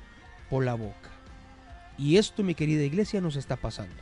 por 0.50 0.66
la 0.66 0.74
boca. 0.74 1.10
Y 1.98 2.18
esto, 2.18 2.44
mi 2.44 2.56
querida 2.56 2.84
iglesia, 2.84 3.22
nos 3.22 3.36
está 3.36 3.56
pasando. 3.56 3.96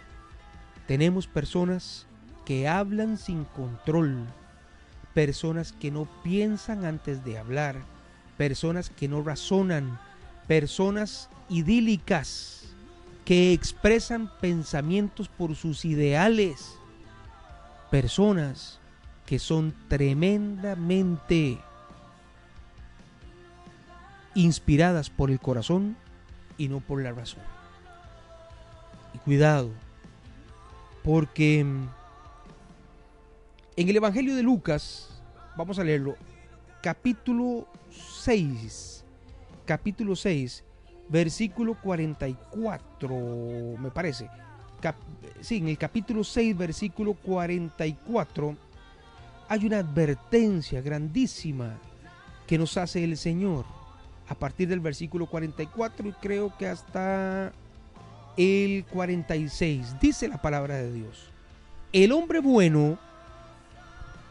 Tenemos 0.88 1.28
personas 1.28 2.08
que 2.46 2.68
hablan 2.68 3.18
sin 3.18 3.46
control, 3.46 4.26
personas 5.14 5.74
que 5.74 5.92
no 5.92 6.08
piensan 6.24 6.86
antes 6.86 7.24
de 7.24 7.38
hablar, 7.38 7.76
personas 8.38 8.90
que 8.90 9.08
no 9.08 9.22
razonan, 9.22 10.00
personas 10.48 11.30
idílicas 11.48 12.64
que 13.24 13.54
expresan 13.54 14.30
pensamientos 14.42 15.30
por 15.30 15.56
sus 15.56 15.86
ideales, 15.86 16.74
personas 17.90 18.81
que 19.32 19.40
son 19.40 19.74
tremendamente 19.88 21.58
inspiradas 24.36 25.10
por 25.10 25.32
el 25.32 25.40
corazón 25.40 25.96
y 26.58 26.68
no 26.68 26.82
por 26.82 27.02
la 27.02 27.14
razón. 27.14 27.40
Y 29.14 29.20
cuidado, 29.20 29.70
porque 31.02 31.62
en 31.62 31.90
el 33.78 33.96
Evangelio 33.96 34.36
de 34.36 34.44
Lucas, 34.44 35.22
vamos 35.56 35.80
a 35.80 35.86
leerlo, 35.86 36.18
capítulo 36.84 37.70
6, 37.90 39.06
capítulo 39.64 40.18
6, 40.18 40.62
versículo 41.08 41.76
44, 41.82 43.16
me 43.80 43.92
parece. 43.92 44.30
sí, 45.40 45.60
en 45.60 45.70
el 45.70 45.78
capítulo 45.78 46.22
6, 46.26 46.58
versículo 46.58 47.14
44, 47.14 48.58
hay 49.52 49.66
una 49.66 49.80
advertencia 49.80 50.80
grandísima 50.80 51.78
que 52.48 52.58
nos 52.58 52.78
hace 52.78 53.04
el 53.04 53.18
Señor. 53.18 53.66
A 54.30 54.34
partir 54.34 54.70
del 54.70 54.80
versículo 54.80 55.26
44 55.26 56.08
y 56.08 56.14
creo 56.14 56.58
que 56.58 56.68
hasta 56.68 57.52
el 58.38 58.86
46, 58.86 60.00
dice 60.00 60.30
la 60.30 60.42
palabra 60.42 60.76
de 60.76 60.94
Dios. 60.94 61.32
El 61.92 62.14
hombre 62.14 62.40
bueno, 62.40 62.98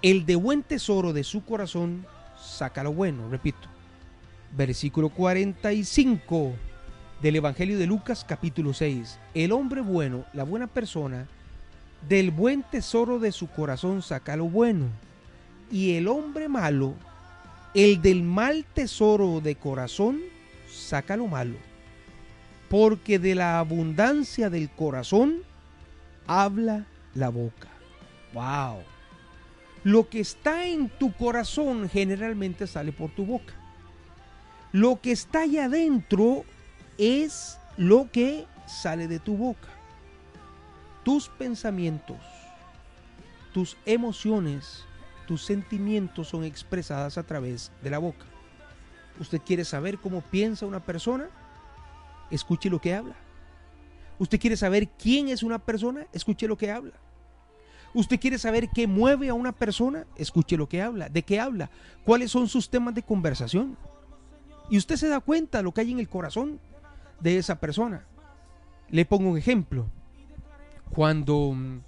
el 0.00 0.24
de 0.24 0.36
buen 0.36 0.62
tesoro 0.62 1.12
de 1.12 1.22
su 1.22 1.44
corazón, 1.44 2.06
saca 2.42 2.82
lo 2.82 2.94
bueno, 2.94 3.28
repito. 3.28 3.68
Versículo 4.56 5.10
45 5.10 6.54
del 7.20 7.36
Evangelio 7.36 7.78
de 7.78 7.86
Lucas 7.86 8.24
capítulo 8.26 8.72
6. 8.72 9.18
El 9.34 9.52
hombre 9.52 9.82
bueno, 9.82 10.24
la 10.32 10.44
buena 10.44 10.66
persona, 10.66 11.28
del 12.08 12.30
buen 12.30 12.62
tesoro 12.62 13.18
de 13.18 13.32
su 13.32 13.48
corazón 13.48 14.00
saca 14.00 14.34
lo 14.34 14.46
bueno. 14.46 14.86
Y 15.70 15.96
el 15.96 16.08
hombre 16.08 16.48
malo, 16.48 16.94
el 17.74 18.02
del 18.02 18.22
mal 18.22 18.64
tesoro 18.74 19.40
de 19.40 19.54
corazón, 19.54 20.20
saca 20.68 21.16
lo 21.16 21.26
malo. 21.26 21.56
Porque 22.68 23.18
de 23.18 23.34
la 23.34 23.58
abundancia 23.58 24.50
del 24.50 24.70
corazón 24.70 25.42
habla 26.26 26.86
la 27.14 27.28
boca. 27.28 27.68
¡Wow! 28.32 28.82
Lo 29.82 30.08
que 30.08 30.20
está 30.20 30.66
en 30.66 30.88
tu 30.88 31.12
corazón 31.12 31.88
generalmente 31.88 32.66
sale 32.66 32.92
por 32.92 33.10
tu 33.10 33.24
boca. 33.24 33.54
Lo 34.72 35.00
que 35.00 35.12
está 35.12 35.42
allá 35.42 35.64
adentro 35.64 36.44
es 36.98 37.58
lo 37.76 38.10
que 38.10 38.46
sale 38.66 39.08
de 39.08 39.18
tu 39.18 39.36
boca. 39.36 39.68
Tus 41.02 41.28
pensamientos, 41.28 42.18
tus 43.52 43.76
emociones, 43.86 44.84
tus 45.30 45.44
sentimientos 45.44 46.26
son 46.26 46.42
expresadas 46.42 47.16
a 47.16 47.22
través 47.22 47.70
de 47.84 47.90
la 47.90 47.98
boca. 47.98 48.26
¿Usted 49.20 49.40
quiere 49.40 49.64
saber 49.64 49.98
cómo 49.98 50.22
piensa 50.22 50.66
una 50.66 50.84
persona? 50.84 51.30
Escuche 52.32 52.68
lo 52.68 52.80
que 52.80 52.94
habla. 52.94 53.14
¿Usted 54.18 54.40
quiere 54.40 54.56
saber 54.56 54.88
quién 54.88 55.28
es 55.28 55.44
una 55.44 55.60
persona? 55.60 56.08
Escuche 56.12 56.48
lo 56.48 56.58
que 56.58 56.72
habla. 56.72 56.94
¿Usted 57.94 58.18
quiere 58.18 58.38
saber 58.38 58.70
qué 58.70 58.88
mueve 58.88 59.28
a 59.28 59.34
una 59.34 59.52
persona? 59.52 60.04
Escuche 60.16 60.56
lo 60.56 60.68
que 60.68 60.82
habla, 60.82 61.08
de 61.08 61.22
qué 61.22 61.38
habla, 61.38 61.70
cuáles 62.04 62.32
son 62.32 62.48
sus 62.48 62.68
temas 62.68 62.96
de 62.96 63.04
conversación. 63.04 63.76
Y 64.68 64.78
usted 64.78 64.96
se 64.96 65.06
da 65.06 65.20
cuenta 65.20 65.58
de 65.58 65.62
lo 65.62 65.70
que 65.70 65.82
hay 65.82 65.92
en 65.92 66.00
el 66.00 66.08
corazón 66.08 66.58
de 67.20 67.38
esa 67.38 67.60
persona. 67.60 68.04
Le 68.88 69.04
pongo 69.04 69.30
un 69.30 69.38
ejemplo. 69.38 69.86
Cuando 70.92 71.52
mm, 71.52 71.82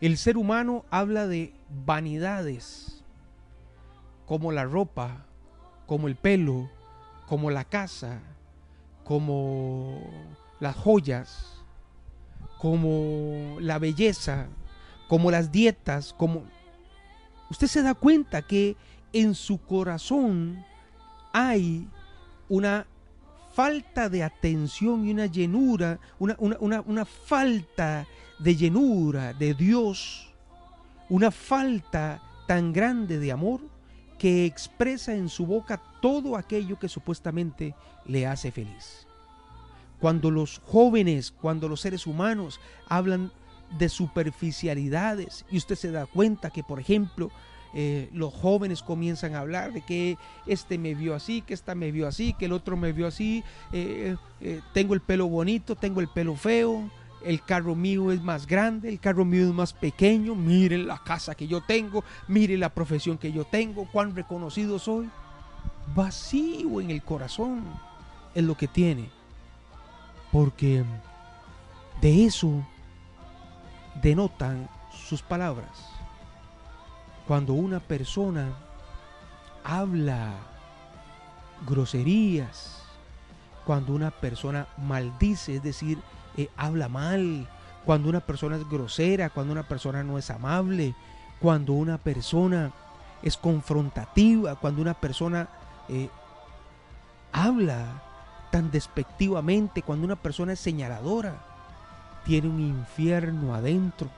el 0.00 0.16
ser 0.18 0.36
humano 0.36 0.84
habla 0.90 1.26
de 1.26 1.52
vanidades, 1.84 3.04
como 4.26 4.52
la 4.52 4.64
ropa, 4.64 5.26
como 5.86 6.08
el 6.08 6.16
pelo, 6.16 6.70
como 7.26 7.50
la 7.50 7.64
casa, 7.64 8.20
como 9.04 10.00
las 10.60 10.76
joyas, 10.76 11.62
como 12.58 13.58
la 13.60 13.78
belleza, 13.78 14.48
como 15.08 15.30
las 15.30 15.52
dietas, 15.52 16.12
como... 16.12 16.44
Usted 17.50 17.68
se 17.68 17.82
da 17.82 17.94
cuenta 17.94 18.42
que 18.42 18.76
en 19.12 19.34
su 19.34 19.58
corazón 19.58 20.64
hay 21.32 21.88
una 22.48 22.86
falta 23.54 24.08
de 24.08 24.22
atención 24.22 25.06
y 25.06 25.12
una 25.12 25.26
llenura, 25.26 25.98
una, 26.18 26.36
una, 26.38 27.04
falta 27.04 28.06
de 28.38 28.56
llenura 28.56 29.32
de 29.32 29.54
Dios, 29.54 30.32
una 31.08 31.30
falta 31.30 32.22
tan 32.46 32.72
grande 32.72 33.18
de 33.18 33.32
amor 33.32 33.60
que 34.18 34.46
expresa 34.46 35.14
en 35.14 35.28
su 35.28 35.46
boca 35.46 35.80
todo 36.00 36.36
aquello 36.36 36.78
que 36.78 36.88
supuestamente 36.88 37.74
le 38.06 38.26
hace 38.26 38.50
feliz. 38.50 39.06
Cuando 40.00 40.30
los 40.30 40.60
jóvenes, 40.64 41.30
cuando 41.30 41.68
los 41.68 41.80
seres 41.80 42.06
humanos 42.06 42.60
hablan 42.88 43.32
de 43.78 43.88
superficialidades 43.88 45.44
y 45.50 45.56
usted 45.56 45.74
se 45.74 45.90
da 45.90 46.06
cuenta 46.06 46.50
que, 46.50 46.62
por 46.62 46.78
ejemplo, 46.78 47.30
eh, 47.74 48.08
los 48.12 48.32
jóvenes 48.32 48.82
comienzan 48.82 49.34
a 49.34 49.40
hablar 49.40 49.72
de 49.72 49.82
que 49.82 50.16
este 50.46 50.78
me 50.78 50.94
vio 50.94 51.14
así, 51.14 51.42
que 51.42 51.52
esta 51.52 51.74
me 51.74 51.90
vio 51.92 52.06
así, 52.06 52.32
que 52.32 52.46
el 52.46 52.52
otro 52.52 52.76
me 52.76 52.92
vio 52.92 53.06
así, 53.06 53.42
eh, 53.72 54.16
eh, 54.40 54.60
tengo 54.72 54.94
el 54.94 55.00
pelo 55.00 55.26
bonito, 55.28 55.76
tengo 55.76 56.00
el 56.00 56.08
pelo 56.08 56.36
feo, 56.36 56.90
el 57.24 57.42
carro 57.42 57.74
mío 57.74 58.12
es 58.12 58.22
más 58.22 58.46
grande, 58.46 58.88
el 58.88 59.00
carro 59.00 59.24
mío 59.24 59.44
es 59.48 59.54
más 59.54 59.72
pequeño, 59.72 60.34
miren 60.34 60.86
la 60.86 60.98
casa 60.98 61.34
que 61.34 61.46
yo 61.46 61.60
tengo, 61.60 62.04
miren 62.28 62.60
la 62.60 62.68
profesión 62.68 63.18
que 63.18 63.32
yo 63.32 63.44
tengo, 63.44 63.86
cuán 63.90 64.14
reconocido 64.14 64.78
soy. 64.78 65.08
Vacío 65.94 66.80
en 66.80 66.90
el 66.90 67.02
corazón 67.02 67.64
es 68.34 68.44
lo 68.44 68.56
que 68.56 68.68
tiene. 68.68 69.08
Porque 70.32 70.84
de 72.00 72.26
eso 72.26 72.64
denotan 74.02 74.68
sus 74.92 75.22
palabras. 75.22 75.90
Cuando 77.26 77.54
una 77.54 77.80
persona 77.80 78.54
habla 79.64 80.34
groserías, 81.66 82.82
cuando 83.64 83.92
una 83.94 84.10
persona 84.10 84.68
maldice, 84.76 85.56
es 85.56 85.62
decir, 85.62 85.98
eh, 86.36 86.50
habla 86.56 86.88
mal, 86.88 87.48
cuando 87.84 88.08
una 88.08 88.20
persona 88.20 88.56
es 88.56 88.68
grosera, 88.68 89.30
cuando 89.30 89.52
una 89.52 89.62
persona 89.62 90.02
no 90.02 90.18
es 90.18 90.30
amable, 90.30 90.94
cuando 91.40 91.72
una 91.72 91.98
persona 91.98 92.72
es 93.22 93.36
confrontativa, 93.36 94.56
cuando 94.56 94.82
una 94.82 94.94
persona 94.94 95.48
eh, 95.88 96.08
habla 97.32 98.02
tan 98.50 98.70
despectivamente, 98.70 99.82
cuando 99.82 100.04
una 100.04 100.16
persona 100.16 100.52
es 100.52 100.60
señaladora, 100.60 101.36
tiene 102.24 102.48
un 102.48 102.60
infierno 102.60 103.54
adentro 103.54 104.08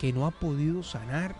que 0.00 0.12
no 0.12 0.26
ha 0.26 0.30
podido 0.30 0.82
sanar, 0.82 1.34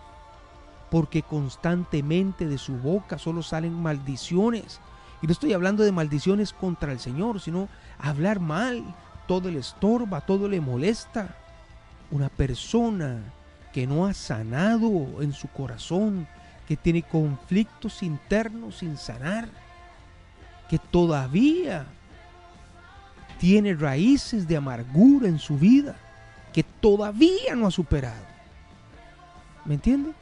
porque 0.91 1.23
constantemente 1.23 2.47
de 2.47 2.57
su 2.57 2.77
boca 2.77 3.17
solo 3.17 3.41
salen 3.41 3.81
maldiciones. 3.81 4.79
Y 5.21 5.27
no 5.27 5.33
estoy 5.33 5.53
hablando 5.53 5.83
de 5.83 5.91
maldiciones 5.91 6.53
contra 6.53 6.91
el 6.91 6.99
Señor, 6.99 7.39
sino 7.41 7.67
hablar 7.97 8.39
mal, 8.39 8.83
todo 9.27 9.49
le 9.49 9.59
estorba, 9.59 10.21
todo 10.21 10.47
le 10.47 10.61
molesta. 10.61 11.35
Una 12.11 12.29
persona 12.29 13.21
que 13.71 13.87
no 13.87 14.05
ha 14.05 14.13
sanado 14.13 15.21
en 15.21 15.33
su 15.33 15.47
corazón, 15.47 16.27
que 16.67 16.77
tiene 16.77 17.01
conflictos 17.01 18.03
internos 18.03 18.77
sin 18.77 18.97
sanar, 18.97 19.49
que 20.69 20.77
todavía 20.77 21.85
tiene 23.39 23.73
raíces 23.73 24.47
de 24.47 24.57
amargura 24.57 25.27
en 25.27 25.39
su 25.39 25.57
vida 25.57 25.95
que 26.53 26.63
todavía 26.63 27.55
no 27.55 27.67
ha 27.67 27.71
superado. 27.71 28.23
¿Me 29.65 29.73
entiende? 29.73 30.13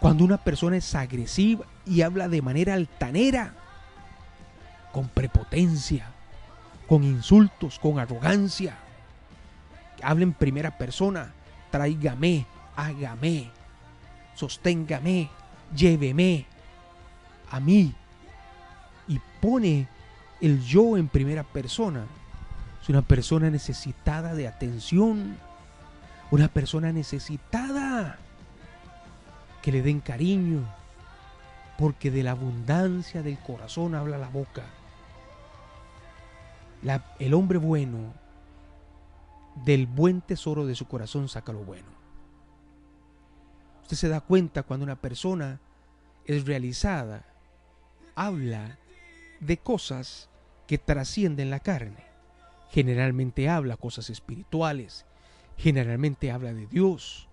Cuando 0.00 0.24
una 0.24 0.38
persona 0.38 0.76
es 0.76 0.94
agresiva 0.94 1.66
y 1.84 2.02
habla 2.02 2.28
de 2.28 2.40
manera 2.40 2.74
altanera, 2.74 3.54
con 4.92 5.08
prepotencia, 5.08 6.11
con 6.88 7.04
insultos, 7.04 7.78
con 7.78 7.98
arrogancia, 7.98 8.76
habla 10.02 10.24
en 10.24 10.32
primera 10.32 10.76
persona, 10.76 11.32
tráigame, 11.70 12.46
hágame, 12.76 13.50
sosténgame, 14.34 15.30
lléveme 15.74 16.46
a 17.50 17.60
mí 17.60 17.94
y 19.08 19.20
pone 19.40 19.86
el 20.40 20.62
yo 20.62 20.96
en 20.96 21.08
primera 21.08 21.44
persona, 21.44 22.04
es 22.82 22.88
una 22.88 23.02
persona 23.02 23.48
necesitada 23.48 24.34
de 24.34 24.48
atención. 24.48 25.36
Una 26.32 26.48
persona 26.48 26.92
necesitada 26.92 28.18
que 29.62 29.70
le 29.70 29.82
den 29.82 30.00
cariño. 30.00 30.64
Porque 31.78 32.10
de 32.10 32.24
la 32.24 32.32
abundancia 32.32 33.22
del 33.22 33.38
corazón 33.38 33.94
habla 33.94 34.18
la 34.18 34.28
boca. 34.28 34.64
El 37.18 37.34
hombre 37.34 37.58
bueno, 37.58 38.14
del 39.64 39.86
buen 39.86 40.20
tesoro 40.20 40.66
de 40.66 40.74
su 40.74 40.86
corazón 40.86 41.28
saca 41.28 41.52
lo 41.52 41.60
bueno. 41.60 41.88
Usted 43.82 43.96
se 43.96 44.08
da 44.08 44.20
cuenta 44.20 44.62
cuando 44.62 44.84
una 44.84 45.00
persona 45.00 45.60
es 46.24 46.46
realizada, 46.46 47.24
habla 48.14 48.78
de 49.40 49.58
cosas 49.58 50.28
que 50.66 50.78
trascienden 50.78 51.50
la 51.50 51.60
carne 51.60 52.12
generalmente 52.72 53.50
habla 53.50 53.76
cosas 53.76 54.08
espirituales, 54.08 55.04
generalmente 55.58 56.30
habla 56.30 56.54
de 56.54 56.66
Dios, 56.66 57.28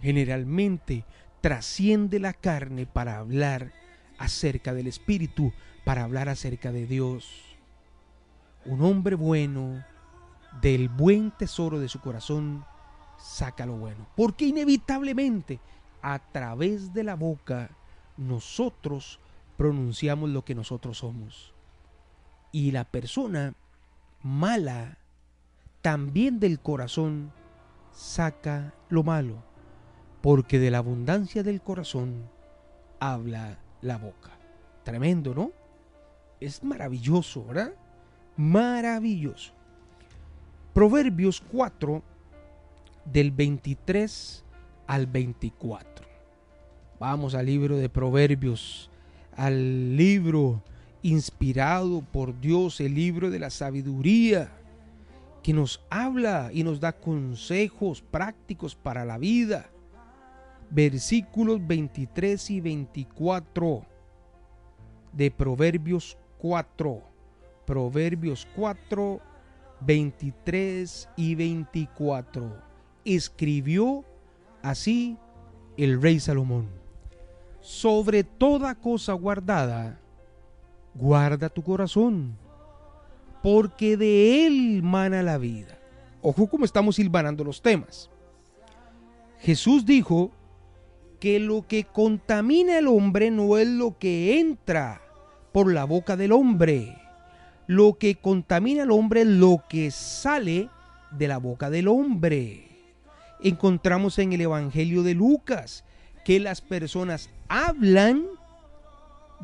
generalmente 0.00 1.04
trasciende 1.42 2.18
la 2.18 2.32
carne 2.32 2.86
para 2.86 3.18
hablar 3.18 3.72
acerca 4.18 4.72
del 4.72 4.86
Espíritu, 4.86 5.52
para 5.84 6.04
hablar 6.04 6.30
acerca 6.30 6.72
de 6.72 6.86
Dios. 6.86 7.45
Un 8.66 8.82
hombre 8.82 9.14
bueno, 9.14 9.84
del 10.60 10.88
buen 10.88 11.30
tesoro 11.30 11.78
de 11.78 11.88
su 11.88 12.00
corazón, 12.00 12.64
saca 13.18 13.66
lo 13.66 13.76
bueno. 13.76 14.06
Porque 14.16 14.46
inevitablemente, 14.46 15.60
a 16.02 16.18
través 16.18 16.92
de 16.92 17.04
la 17.04 17.14
boca, 17.14 17.70
nosotros 18.16 19.20
pronunciamos 19.56 20.30
lo 20.30 20.44
que 20.44 20.54
nosotros 20.54 20.98
somos. 20.98 21.54
Y 22.52 22.72
la 22.72 22.84
persona 22.84 23.54
mala, 24.22 24.98
también 25.82 26.40
del 26.40 26.60
corazón 26.60 27.32
saca 27.92 28.74
lo 28.88 29.02
malo, 29.02 29.42
porque 30.22 30.58
de 30.58 30.70
la 30.70 30.78
abundancia 30.78 31.42
del 31.42 31.62
corazón 31.62 32.28
habla 32.98 33.58
la 33.80 33.98
boca. 33.98 34.30
Tremendo, 34.84 35.34
¿no? 35.34 35.52
Es 36.40 36.62
maravilloso, 36.62 37.44
¿verdad? 37.44 37.72
Maravilloso. 38.36 39.52
Proverbios 40.74 41.42
4 41.52 42.02
del 43.06 43.30
23 43.30 44.44
al 44.86 45.06
24. 45.06 46.06
Vamos 47.00 47.34
al 47.34 47.46
libro 47.46 47.76
de 47.76 47.88
Proverbios, 47.88 48.90
al 49.36 49.96
libro 49.96 50.62
inspirado 51.02 52.02
por 52.02 52.38
Dios, 52.40 52.80
el 52.80 52.94
libro 52.94 53.30
de 53.30 53.38
la 53.38 53.50
sabiduría, 53.50 54.50
que 55.42 55.52
nos 55.52 55.80
habla 55.88 56.50
y 56.52 56.62
nos 56.62 56.80
da 56.80 56.92
consejos 56.92 58.02
prácticos 58.02 58.74
para 58.74 59.04
la 59.04 59.16
vida. 59.16 59.70
Versículos 60.70 61.64
23 61.66 62.50
y 62.50 62.60
24 62.60 63.86
de 65.12 65.30
Proverbios 65.30 66.18
4. 66.38 67.15
Proverbios 67.66 68.46
4, 68.54 69.20
23 69.80 71.08
y 71.16 71.34
24. 71.34 72.62
Escribió 73.04 74.04
así 74.62 75.18
el 75.76 76.00
rey 76.00 76.20
Salomón. 76.20 76.68
Sobre 77.60 78.22
toda 78.22 78.76
cosa 78.76 79.12
guardada, 79.14 79.98
guarda 80.94 81.48
tu 81.48 81.62
corazón, 81.62 82.36
porque 83.42 83.96
de 83.96 84.46
él 84.46 84.82
mana 84.82 85.22
la 85.22 85.36
vida. 85.36 85.78
Ojo 86.22 86.46
como 86.46 86.64
estamos 86.64 86.96
silvanando 86.96 87.42
los 87.42 87.60
temas. 87.60 88.08
Jesús 89.40 89.84
dijo 89.84 90.30
que 91.20 91.40
lo 91.40 91.66
que 91.66 91.84
contamina 91.84 92.78
al 92.78 92.88
hombre 92.88 93.30
no 93.30 93.58
es 93.58 93.66
lo 93.66 93.98
que 93.98 94.38
entra 94.38 95.02
por 95.52 95.72
la 95.72 95.84
boca 95.84 96.16
del 96.16 96.32
hombre. 96.32 97.05
Lo 97.66 97.98
que 97.98 98.14
contamina 98.14 98.84
al 98.84 98.90
hombre 98.90 99.22
es 99.22 99.26
lo 99.26 99.62
que 99.68 99.90
sale 99.90 100.68
de 101.10 101.28
la 101.28 101.38
boca 101.38 101.70
del 101.70 101.88
hombre. 101.88 102.68
Encontramos 103.40 104.18
en 104.18 104.32
el 104.32 104.40
Evangelio 104.40 105.02
de 105.02 105.14
Lucas 105.14 105.84
que 106.24 106.40
las 106.40 106.60
personas 106.60 107.30
hablan 107.48 108.24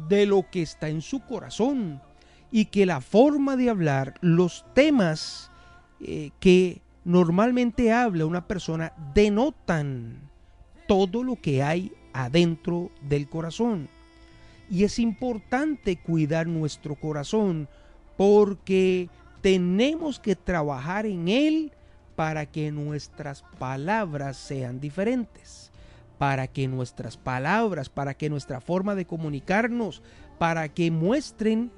de 0.09 0.27
lo 0.27 0.49
que 0.51 0.63
está 0.63 0.89
en 0.89 1.03
su 1.03 1.21
corazón 1.21 2.01
y 2.51 2.67
que 2.67 2.87
la 2.87 3.01
forma 3.01 3.57
de 3.57 3.71
hablar, 3.71 4.15
los 4.21 4.65
temas 4.75 5.51
eh, 6.01 6.31
que 6.41 6.81
normalmente 7.05 7.93
habla 7.93 8.27
una 8.27 8.47
persona 8.47 8.93
denotan 9.15 10.31
todo 10.87 11.23
lo 11.23 11.37
que 11.37 11.63
hay 11.63 11.93
adentro 12.13 12.91
del 13.01 13.29
corazón. 13.29 13.89
Y 14.71 14.85
es 14.85 14.99
importante 14.99 15.97
cuidar 15.97 16.47
nuestro 16.47 16.95
corazón 16.95 17.69
porque 18.23 19.09
tenemos 19.41 20.21
que 20.21 20.37
trabajar 20.37 21.07
en 21.07 21.27
él 21.27 21.73
para 22.15 22.47
que 22.47 22.71
nuestras 22.71 23.43
palabras 23.59 24.37
sean 24.37 24.79
diferentes, 24.79 25.73
para 26.19 26.47
que 26.47 26.69
nuestras 26.69 27.17
palabras, 27.17 27.89
para 27.89 28.15
que 28.15 28.31
nuestra 28.31 28.61
forma 28.61 28.95
de 28.95 29.07
comunicarnos, 29.07 30.03
para 30.39 30.69
que 30.69 30.93
muestren 30.93 31.73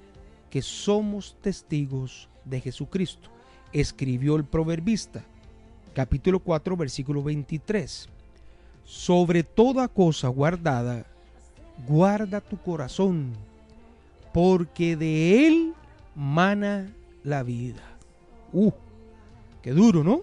que 0.50 0.60
somos 0.60 1.34
testigos 1.40 2.28
de 2.44 2.60
Jesucristo. 2.60 3.30
Escribió 3.72 4.36
el 4.36 4.44
proverbista, 4.44 5.24
capítulo 5.94 6.40
4, 6.40 6.76
versículo 6.76 7.22
23. 7.22 8.06
Sobre 8.84 9.44
toda 9.44 9.88
cosa 9.88 10.28
guardada, 10.28 11.06
guarda 11.88 12.42
tu 12.42 12.58
corazón, 12.58 13.32
porque 14.34 14.94
de 14.94 15.46
él 15.46 15.74
mana 16.14 16.92
la 17.22 17.42
vida. 17.42 17.82
Uh, 18.52 18.72
qué 19.62 19.72
duro, 19.72 20.04
¿no? 20.04 20.22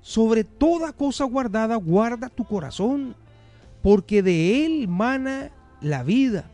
Sobre 0.00 0.44
toda 0.44 0.92
cosa 0.92 1.24
guardada, 1.24 1.76
guarda 1.76 2.28
tu 2.28 2.44
corazón, 2.44 3.14
porque 3.82 4.22
de 4.22 4.64
él 4.64 4.88
mana 4.88 5.50
la 5.80 6.02
vida. 6.02 6.50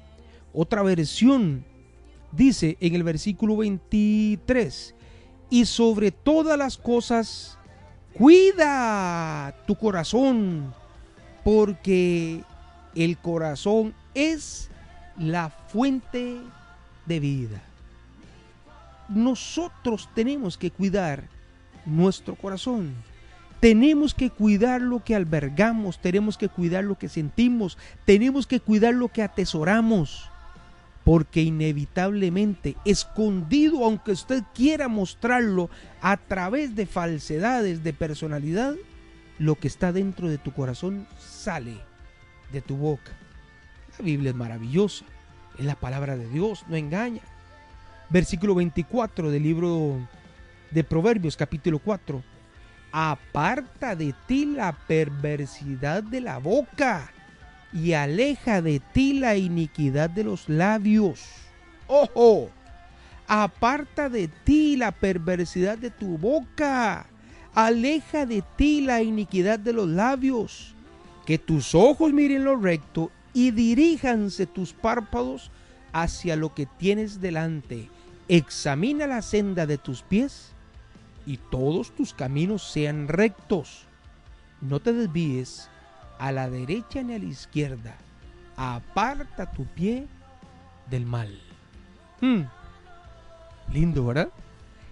Otra 0.53 0.83
versión 0.83 1.65
dice 2.33 2.77
en 2.81 2.95
el 2.95 3.03
versículo 3.03 3.57
23, 3.59 4.95
y 5.51 5.67
sobre 5.67 6.11
todas 6.11 6.59
las 6.59 6.77
cosas, 6.77 7.59
cuida 8.15 9.55
tu 9.67 9.77
corazón, 9.77 10.75
porque 11.45 12.43
el 12.95 13.19
corazón 13.19 13.95
es 14.15 14.71
la 15.17 15.51
fuente 15.51 16.41
de 17.07 17.21
vida. 17.21 17.63
Nosotros 19.09 20.09
tenemos 20.15 20.57
que 20.57 20.71
cuidar 20.71 21.25
nuestro 21.87 22.35
corazón. 22.35 22.95
Tenemos 23.61 24.15
que 24.15 24.31
cuidar 24.31 24.83
lo 24.83 25.03
que 25.03 25.15
albergamos, 25.15 25.99
tenemos 25.99 26.37
que 26.37 26.49
cuidar 26.49 26.85
lo 26.85 26.99
que 26.99 27.09
sentimos, 27.09 27.79
tenemos 28.05 28.47
que 28.47 28.61
cuidar 28.61 28.95
lo 28.95 29.09
que 29.09 29.23
atesoramos. 29.23 30.29
Porque 31.03 31.43
inevitablemente, 31.43 32.77
escondido, 32.85 33.85
aunque 33.85 34.13
usted 34.13 34.43
quiera 34.55 34.89
mostrarlo 34.89 35.71
a 36.01 36.17
través 36.17 36.75
de 36.75 36.87
falsedades 36.87 37.85
de 37.85 37.93
personalidad, 37.93 38.75
lo 39.39 39.57
que 39.57 39.69
está 39.69 39.93
dentro 39.93 40.29
de 40.29 40.39
tu 40.39 40.53
corazón 40.53 41.07
sale 41.19 41.77
de 42.53 42.61
tu 42.63 42.77
boca. 42.77 43.13
La 43.99 44.05
Biblia 44.05 44.31
es 44.31 44.37
maravillosa, 44.37 45.05
es 45.59 45.65
la 45.65 45.75
palabra 45.75 46.17
de 46.17 46.29
Dios, 46.29 46.65
no 46.69 46.77
engaña. 46.77 47.23
Versículo 48.11 48.55
24 48.55 49.31
del 49.31 49.43
libro 49.43 50.09
de 50.71 50.85
Proverbios, 50.85 51.37
capítulo 51.37 51.79
4. 51.79 52.23
Aparta 52.93 53.97
de 53.97 54.15
ti 54.27 54.47
la 54.47 54.73
perversidad 54.73 56.03
de 56.03 56.21
la 56.21 56.39
boca 56.39 57.13
y 57.73 57.93
aleja 57.93 58.63
de 58.63 58.81
ti 58.93 59.15
la 59.15 59.37
iniquidad 59.37 60.11
de 60.11 60.25
los 60.25 60.49
labios. 60.49 61.25
¡Ojo! 61.89 62.51
Aparta 63.27 64.09
de 64.09 64.29
ti 64.29 64.77
la 64.77 64.93
perversidad 64.93 65.79
de 65.79 65.91
tu 65.91 66.19
boca 66.19 67.07
aleja 67.55 68.27
de 68.27 68.43
ti 68.57 68.81
la 68.81 69.03
iniquidad 69.03 69.59
de 69.59 69.73
los 69.73 69.89
labios, 69.89 70.75
que 71.25 71.39
tus 71.39 71.75
ojos 71.75 72.13
miren 72.13 72.45
lo 72.45 72.57
recto 72.57 73.11
y 73.33 73.53
diríjanse 73.53 74.47
tus 74.47 74.73
párpados 74.73 75.51
hacia 75.95 76.37
lo 76.37 76.53
que 76.53 76.67
tienes 76.67 77.23
delante. 77.23 77.89
Examina 78.29 79.07
la 79.07 79.23
senda 79.23 79.65
de 79.65 79.79
tus 79.79 80.03
pies 80.03 80.53
y 81.25 81.39
todos 81.39 81.95
tus 81.95 82.13
caminos 82.13 82.71
sean 82.71 83.09
rectos. 83.09 83.87
No 84.61 84.81
te 84.81 84.93
desvíes 84.93 85.71
a 86.19 86.33
la 86.33 86.51
derecha 86.51 87.03
ni 87.03 87.15
a 87.15 87.19
la 87.19 87.25
izquierda. 87.25 87.97
Aparta 88.57 89.51
tu 89.53 89.65
pie 89.67 90.07
del 90.91 91.07
mal. 91.07 91.41
Hmm. 92.21 92.43
Lindo, 93.73 94.05
¿verdad? 94.05 94.29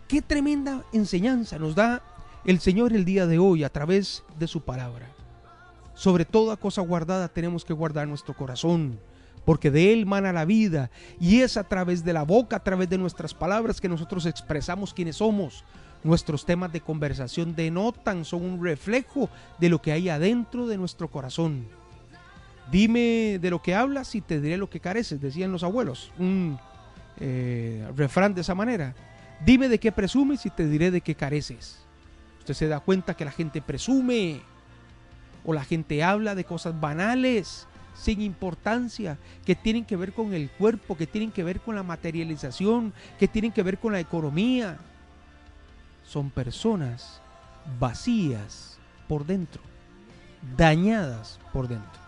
Qué 0.07 0.23
tremenda 0.23 0.85
enseñanza 0.93 1.59
nos 1.59 1.75
da 1.75 2.03
el 2.45 2.61
Señor 2.61 2.93
el 2.93 3.05
día 3.05 3.27
de 3.27 3.39
hoy 3.39 3.65
a 3.65 3.71
través 3.71 4.23
de 4.39 4.47
su 4.47 4.61
palabra. 4.61 5.09
Sobre 5.95 6.25
toda 6.25 6.57
cosa 6.57 6.81
guardada 6.81 7.29
tenemos 7.29 7.65
que 7.65 7.73
guardar 7.73 8.07
nuestro 8.07 8.35
corazón, 8.35 8.99
porque 9.45 9.71
de 9.71 9.93
él 9.93 10.07
mana 10.07 10.33
la 10.33 10.45
vida 10.45 10.91
y 11.21 11.41
es 11.41 11.57
a 11.57 11.65
través 11.65 12.05
de 12.05 12.13
la 12.13 12.23
boca, 12.23 12.57
a 12.57 12.63
través 12.63 12.89
de 12.89 12.99
nuestras 12.99 13.35
palabras 13.35 13.81
que 13.81 13.89
nosotros 13.89 14.27
expresamos 14.27 14.95
quiénes 14.95 15.17
somos. 15.17 15.65
Nuestros 16.05 16.45
temas 16.45 16.73
de 16.73 16.81
conversación 16.81 17.55
denotan, 17.55 18.25
son 18.25 18.43
un 18.43 18.65
reflejo 18.65 19.29
de 19.61 19.69
lo 19.69 19.81
que 19.81 19.93
hay 19.93 20.09
adentro 20.09 20.67
de 20.67 20.77
nuestro 20.77 21.09
corazón. 21.09 21.67
Dime 22.71 23.39
de 23.41 23.51
lo 23.51 23.63
que 23.63 23.75
hablas 23.75 24.15
y 24.15 24.21
te 24.21 24.41
diré 24.41 24.57
lo 24.57 24.71
que 24.71 24.81
careces, 24.81 25.21
decían 25.21 25.53
los 25.53 25.63
abuelos. 25.63 26.11
Un 26.19 26.59
eh, 27.21 27.87
refrán 27.97 28.35
de 28.35 28.41
esa 28.41 28.55
manera. 28.55 28.95
Dime 29.45 29.69
de 29.69 29.79
qué 29.79 29.93
presumes 29.93 30.45
y 30.47 30.51
te 30.51 30.67
diré 30.67 30.91
de 30.91 31.01
qué 31.01 31.15
careces. 31.15 31.85
Usted 32.41 32.55
se 32.55 32.69
da 32.69 32.81
cuenta 32.81 33.15
que 33.15 33.25
la 33.25 33.31
gente 33.31 33.63
presume 33.63 34.41
o 35.45 35.53
la 35.53 35.65
gente 35.65 36.03
habla 36.03 36.35
de 36.35 36.45
cosas 36.45 36.81
banales, 36.81 37.67
sin 38.03 38.21
importancia, 38.21 39.17
que 39.47 39.55
tienen 39.55 39.85
que 39.85 39.97
ver 39.97 40.13
con 40.13 40.35
el 40.35 40.51
cuerpo, 40.51 40.97
que 40.97 41.07
tienen 41.07 41.31
que 41.31 41.45
ver 41.45 41.61
con 41.61 41.77
la 41.77 41.85
materialización, 41.85 42.93
que 43.17 43.29
tienen 43.29 43.53
que 43.53 43.63
ver 43.63 43.79
con 43.79 43.93
la 43.93 44.01
economía. 44.01 44.77
Son 46.05 46.29
personas 46.29 47.21
vacías 47.79 48.77
por 49.07 49.25
dentro, 49.25 49.63
dañadas 50.57 51.39
por 51.53 51.69
dentro. 51.69 52.03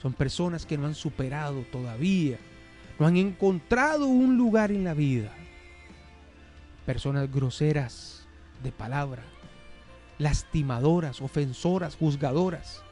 Son 0.00 0.14
personas 0.14 0.64
que 0.64 0.78
no 0.78 0.86
han 0.86 0.94
superado 0.94 1.66
todavía, 1.70 2.38
no 2.98 3.06
han 3.06 3.18
encontrado 3.18 4.06
un 4.06 4.38
lugar 4.38 4.70
en 4.70 4.84
la 4.84 4.94
vida. 4.94 5.32
Personas 6.86 7.30
groseras 7.30 8.26
de 8.62 8.72
palabra, 8.72 9.22
lastimadoras, 10.16 11.20
ofensoras, 11.20 11.94
juzgadoras, 11.94 12.82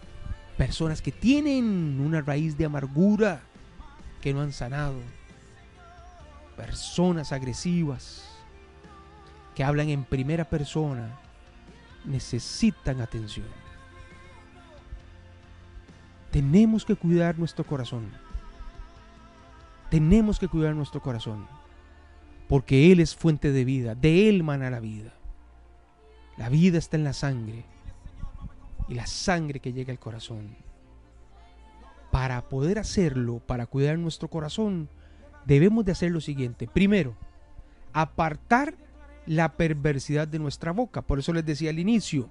personas 0.57 1.03
que 1.03 1.13
tienen 1.13 2.01
una 2.01 2.21
raíz 2.21 2.57
de 2.57 2.65
amargura 2.65 3.41
que 4.21 4.33
no 4.33 4.41
han 4.41 4.53
sanado, 4.53 4.99
personas 6.57 7.33
agresivas 7.33 8.29
que 9.55 9.65
hablan 9.65 9.89
en 9.89 10.05
primera 10.05 10.45
persona, 10.45 11.19
necesitan 12.05 13.01
atención. 13.01 13.47
Tenemos 16.31 16.85
que 16.85 16.97
cuidar 16.97 17.39
nuestro 17.39 17.65
corazón. 17.65 18.11
Tenemos 19.91 20.39
que 20.39 20.49
cuidar 20.49 20.75
nuestro 20.75 21.03
corazón. 21.03 21.47
Porque 22.49 22.91
Él 22.91 23.01
es 23.01 23.15
fuente 23.15 23.53
de 23.53 23.65
vida. 23.65 23.95
De 23.95 24.29
Él 24.29 24.43
mana 24.43 24.71
la 24.71 24.81
vida. 24.81 25.13
La 26.39 26.49
vida 26.49 26.79
está 26.79 26.97
en 26.97 27.05
la 27.05 27.13
sangre 27.13 27.67
la 28.95 29.07
sangre 29.07 29.61
que 29.61 29.73
llega 29.73 29.93
al 29.93 29.99
corazón. 29.99 30.57
Para 32.11 32.49
poder 32.49 32.79
hacerlo, 32.79 33.41
para 33.41 33.67
cuidar 33.67 33.99
nuestro 33.99 34.29
corazón, 34.29 34.89
debemos 35.47 35.85
de 35.85 35.93
hacer 35.93 36.11
lo 36.11 36.21
siguiente. 36.21 36.69
Primero, 36.69 37.17
apartar 37.93 38.75
la 39.27 39.53
perversidad 39.57 40.29
de 40.29 40.39
nuestra 40.39 40.73
boca. 40.73 41.03
Por 41.03 41.19
eso 41.19 41.33
les 41.33 41.45
decía 41.45 41.71
al 41.71 41.79
inicio, 41.79 42.29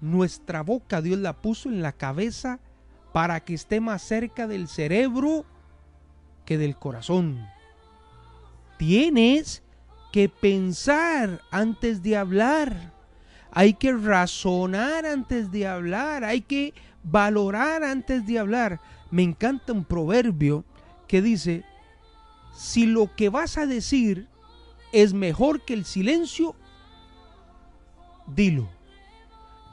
nuestra 0.00 0.62
boca 0.62 1.00
Dios 1.02 1.18
la 1.18 1.40
puso 1.40 1.68
en 1.68 1.82
la 1.82 1.92
cabeza 1.92 2.58
para 3.12 3.40
que 3.40 3.54
esté 3.54 3.80
más 3.80 4.02
cerca 4.02 4.46
del 4.46 4.68
cerebro 4.68 5.44
que 6.44 6.58
del 6.58 6.76
corazón. 6.76 7.46
Tienes 8.78 9.62
que 10.12 10.28
pensar 10.28 11.40
antes 11.50 12.02
de 12.02 12.16
hablar. 12.16 12.95
Hay 13.56 13.72
que 13.72 13.90
razonar 13.94 15.06
antes 15.06 15.50
de 15.50 15.66
hablar, 15.66 16.24
hay 16.24 16.42
que 16.42 16.74
valorar 17.02 17.84
antes 17.84 18.26
de 18.26 18.38
hablar. 18.38 18.82
Me 19.10 19.22
encanta 19.22 19.72
un 19.72 19.82
proverbio 19.82 20.66
que 21.08 21.22
dice, 21.22 21.64
si 22.54 22.84
lo 22.84 23.16
que 23.16 23.30
vas 23.30 23.56
a 23.56 23.64
decir 23.64 24.28
es 24.92 25.14
mejor 25.14 25.64
que 25.64 25.72
el 25.72 25.86
silencio, 25.86 26.54
dilo. 28.26 28.68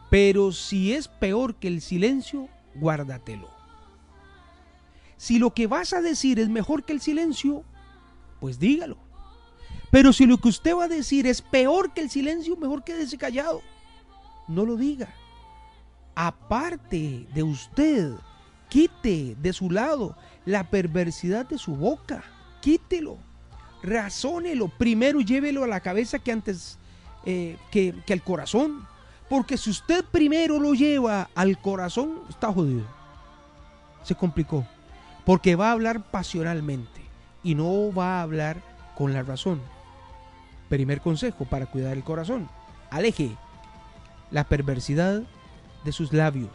Pero 0.10 0.54
si 0.54 0.94
es 0.94 1.10
peor 1.10 1.56
que 1.56 1.68
el 1.68 1.82
silencio, 1.82 2.48
guárdatelo. 2.76 3.50
Si 5.18 5.40
lo 5.40 5.54
que 5.54 5.68
vas 5.68 5.92
a 5.92 6.00
decir 6.00 6.40
es 6.40 6.48
mejor 6.48 6.86
que 6.86 6.94
el 6.94 7.02
silencio, 7.02 7.66
pues 8.40 8.60
dígalo. 8.60 8.98
Pero 9.92 10.14
si 10.14 10.26
lo 10.26 10.38
que 10.38 10.48
usted 10.48 10.74
va 10.74 10.86
a 10.86 10.88
decir 10.88 11.28
es 11.28 11.42
peor 11.42 11.94
que 11.94 12.00
el 12.00 12.10
silencio, 12.10 12.56
mejor 12.56 12.86
quédese 12.86 13.18
callado. 13.18 13.62
No 14.48 14.66
lo 14.66 14.76
diga. 14.76 15.10
Aparte 16.16 17.28
de 17.34 17.44
usted, 17.44 18.14
quite 18.70 19.36
de 19.40 19.54
su 19.54 19.70
lado 19.70 20.16
la 20.46 20.70
perversidad 20.70 21.46
de 21.48 21.58
su 21.58 21.76
boca. 21.76 22.24
Quítelo. 22.62 23.18
Razónelo. 23.82 24.68
Primero 24.68 25.22
llévelo 25.22 25.64
a 25.64 25.68
la 25.68 25.80
cabeza 25.80 26.20
que 26.20 26.32
antes 26.32 26.78
eh, 27.26 27.58
que, 27.72 27.94
que 28.06 28.14
al 28.14 28.24
corazón. 28.24 28.86
Porque 29.30 29.58
si 29.58 29.70
usted 29.70 30.06
primero 30.06 30.60
lo 30.60 30.74
lleva 30.74 31.30
al 31.34 31.60
corazón, 31.60 32.22
está 32.30 32.52
jodido. 32.52 32.86
Se 34.04 34.16
complicó. 34.16 34.66
Porque 35.26 35.56
va 35.56 35.70
a 35.70 35.72
hablar 35.72 36.12
pasionalmente 36.12 37.02
y 37.44 37.56
no 37.56 37.94
va 37.94 38.20
a 38.20 38.22
hablar 38.24 38.58
con 38.96 39.14
la 39.14 39.24
razón. 39.24 39.62
Primer 40.70 41.02
consejo 41.02 41.46
para 41.46 41.66
cuidar 41.66 41.94
el 41.94 42.04
corazón. 42.04 42.50
Aleje 42.90 43.36
la 44.34 44.44
perversidad 44.44 45.24
de 45.86 45.92
sus 45.94 46.12
labios. 46.12 46.52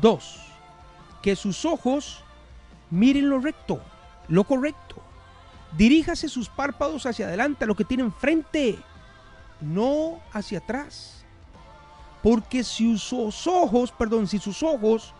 Dos, 0.00 0.40
que 1.22 1.36
sus 1.36 1.64
ojos 1.64 2.24
miren 2.90 3.30
lo 3.30 3.38
recto, 3.38 3.80
lo 4.26 4.42
correcto. 4.42 4.96
Diríjase 5.76 6.28
sus 6.28 6.48
párpados 6.48 7.06
hacia 7.06 7.26
adelante, 7.26 7.62
a 7.62 7.68
lo 7.68 7.76
que 7.76 7.84
tiene 7.84 8.02
enfrente, 8.02 8.76
no 9.60 10.18
hacia 10.32 10.58
atrás. 10.58 11.24
Porque 12.24 12.64
si 12.64 12.98
sus 12.98 13.46
ojos, 13.46 13.92
perdón, 13.92 14.26
si 14.26 14.40
sus 14.40 14.64
ojos 14.64 15.14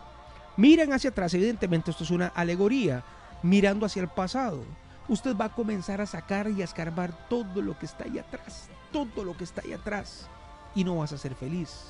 miran 0.57 0.91
hacia 0.91 1.11
atrás, 1.11 1.33
evidentemente 1.33 1.91
esto 1.91 2.03
es 2.03 2.11
una 2.11 2.27
alegoría, 2.27 3.05
mirando 3.43 3.85
hacia 3.85 4.01
el 4.01 4.09
pasado 4.09 4.65
usted 5.07 5.35
va 5.35 5.45
a 5.45 5.53
comenzar 5.53 5.99
a 5.99 6.05
sacar 6.05 6.49
y 6.49 6.61
a 6.61 6.65
escarbar 6.65 7.11
todo 7.27 7.61
lo 7.61 7.77
que 7.77 7.85
está 7.85 8.05
ahí 8.05 8.17
atrás, 8.17 8.69
todo 8.91 9.23
lo 9.23 9.35
que 9.35 9.43
está 9.43 9.61
ahí 9.61 9.73
atrás, 9.73 10.29
y 10.75 10.83
no 10.83 10.97
vas 10.97 11.13
a 11.13 11.17
ser 11.17 11.35
feliz. 11.35 11.85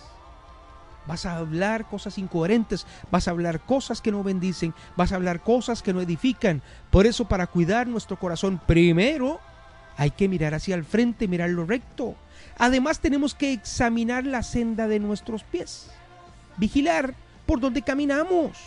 Vas 1.07 1.25
a 1.25 1.37
hablar 1.37 1.89
cosas 1.89 2.17
incoherentes, 2.17 2.85
vas 3.09 3.27
a 3.27 3.31
hablar 3.31 3.59
cosas 3.61 4.01
que 4.01 4.11
no 4.11 4.23
bendicen, 4.23 4.73
vas 4.95 5.11
a 5.11 5.15
hablar 5.15 5.41
cosas 5.41 5.81
que 5.81 5.93
no 5.93 6.01
edifican. 6.01 6.61
Por 6.91 7.07
eso 7.07 7.27
para 7.27 7.47
cuidar 7.47 7.87
nuestro 7.87 8.19
corazón, 8.19 8.61
primero 8.67 9.39
hay 9.97 10.11
que 10.11 10.27
mirar 10.27 10.53
hacia 10.53 10.75
el 10.75 10.85
frente, 10.85 11.27
mirar 11.27 11.49
lo 11.49 11.65
recto. 11.65 12.15
Además 12.57 12.99
tenemos 12.99 13.33
que 13.33 13.51
examinar 13.51 14.25
la 14.25 14.43
senda 14.43 14.87
de 14.87 14.99
nuestros 14.99 15.43
pies, 15.43 15.89
vigilar 16.57 17.15
por 17.45 17.59
donde 17.59 17.81
caminamos 17.81 18.57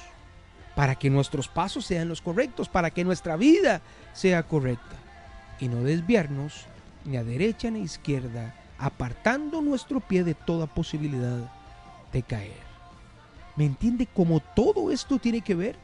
para 0.75 0.97
que 0.97 1.11
nuestros 1.11 1.49
pasos 1.49 1.87
sean 1.87 2.09
los 2.09 2.21
correctos, 2.21 2.69
para 2.69 2.91
que 2.91 3.05
nuestra 3.05 3.37
vida 3.37 3.81
sea 4.13 4.43
correcta 4.43 4.97
y 5.61 5.69
no 5.69 5.83
desviarnos 5.83 6.67
ni 7.05 7.17
a 7.17 7.25
derecha 7.25 7.71
ni 7.71 7.81
a 7.81 7.85
izquierda, 7.85 8.55
apartando 8.79 9.61
nuestro 9.61 10.01
pie 10.01 10.25
de 10.25 10.35
toda 10.35 10.67
posibilidad 10.67 11.51
de 12.13 12.23
caer. 12.23 12.65
¿Me 13.57 13.65
entiende 13.65 14.07
cómo 14.07 14.41
todo 14.41 14.91
esto 14.91 15.19
tiene 15.19 15.41
que 15.41 15.55
ver? 15.55 15.77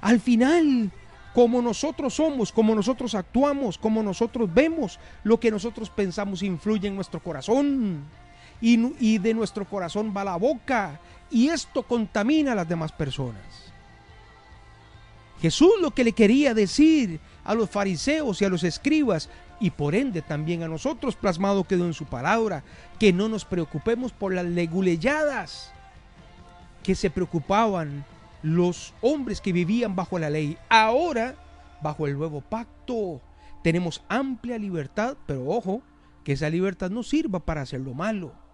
Al 0.00 0.20
final, 0.20 0.90
como 1.32 1.62
nosotros 1.62 2.14
somos, 2.14 2.52
como 2.52 2.74
nosotros 2.74 3.14
actuamos, 3.14 3.78
como 3.78 4.02
nosotros 4.02 4.52
vemos, 4.52 4.98
lo 5.22 5.38
que 5.38 5.50
nosotros 5.50 5.90
pensamos 5.90 6.42
influye 6.42 6.88
en 6.88 6.96
nuestro 6.96 7.20
corazón. 7.20 8.02
Y, 8.60 8.78
y 8.98 9.18
de 9.18 9.34
nuestro 9.34 9.64
corazón 9.64 10.12
va 10.16 10.24
la 10.24 10.36
boca 10.36 11.00
y 11.30 11.48
esto 11.48 11.82
contamina 11.82 12.52
a 12.52 12.54
las 12.54 12.68
demás 12.68 12.92
personas. 12.92 13.42
Jesús 15.40 15.72
lo 15.80 15.90
que 15.90 16.04
le 16.04 16.12
quería 16.12 16.54
decir 16.54 17.20
a 17.44 17.54
los 17.54 17.68
fariseos 17.68 18.40
y 18.40 18.44
a 18.44 18.48
los 18.48 18.64
escribas 18.64 19.28
y 19.60 19.70
por 19.70 19.94
ende 19.94 20.22
también 20.22 20.62
a 20.62 20.68
nosotros 20.68 21.16
plasmado 21.16 21.64
quedó 21.64 21.86
en 21.86 21.94
su 21.94 22.06
palabra, 22.06 22.64
que 22.98 23.12
no 23.12 23.28
nos 23.28 23.44
preocupemos 23.44 24.12
por 24.12 24.34
las 24.34 24.44
leguleyadas 24.44 25.72
que 26.82 26.94
se 26.94 27.10
preocupaban 27.10 28.04
los 28.42 28.92
hombres 29.00 29.40
que 29.40 29.52
vivían 29.52 29.96
bajo 29.96 30.18
la 30.18 30.30
ley. 30.30 30.58
Ahora, 30.68 31.34
bajo 31.82 32.06
el 32.06 32.18
nuevo 32.18 32.40
pacto, 32.42 33.20
tenemos 33.62 34.02
amplia 34.08 34.58
libertad, 34.58 35.16
pero 35.26 35.48
ojo, 35.48 35.82
que 36.24 36.32
esa 36.32 36.50
libertad 36.50 36.90
no 36.90 37.02
sirva 37.02 37.40
para 37.40 37.62
hacer 37.62 37.80
lo 37.80 37.94
malo 37.94 38.44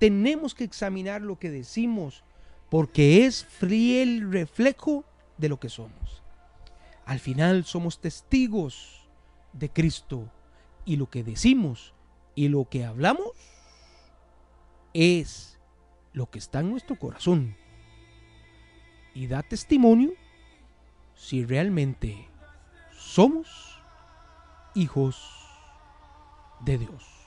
tenemos 0.00 0.54
que 0.54 0.64
examinar 0.64 1.20
lo 1.20 1.38
que 1.38 1.50
decimos 1.50 2.24
porque 2.70 3.26
es 3.26 3.44
fiel 3.44 4.32
reflejo 4.32 5.04
de 5.36 5.50
lo 5.50 5.60
que 5.60 5.68
somos. 5.68 6.22
Al 7.04 7.20
final 7.20 7.64
somos 7.64 8.00
testigos 8.00 8.99
de 9.52 9.70
Cristo 9.70 10.30
y 10.84 10.96
lo 10.96 11.08
que 11.08 11.22
decimos 11.22 11.94
y 12.34 12.48
lo 12.48 12.68
que 12.68 12.84
hablamos 12.84 13.28
es 14.92 15.58
lo 16.12 16.30
que 16.30 16.38
está 16.38 16.60
en 16.60 16.70
nuestro 16.70 16.96
corazón. 16.96 17.56
Y 19.14 19.26
da 19.26 19.42
testimonio 19.42 20.12
si 21.14 21.44
realmente 21.44 22.28
somos 22.96 23.78
hijos 24.74 25.20
de 26.60 26.78
Dios. 26.78 27.20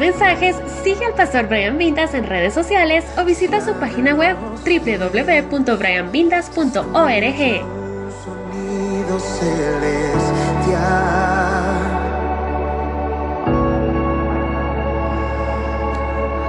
Mensajes, 0.00 0.56
sigue 0.82 1.04
al 1.04 1.14
pastor 1.14 1.46
Brian 1.46 1.78
Vindas 1.78 2.14
en 2.14 2.24
redes 2.24 2.54
sociales 2.54 3.04
o 3.18 3.24
visita 3.24 3.60
su 3.60 3.74
página 3.74 4.14
web 4.14 4.36
www.brianvindas.org. 4.64 7.64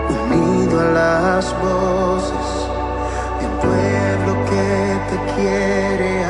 Unido 0.09 0.79
a 0.79 0.85
las 0.93 1.53
voces 1.61 2.67
de 3.41 3.47
pueblo 3.59 4.45
que 4.45 4.97
te 5.09 5.17
quiere 5.35 6.23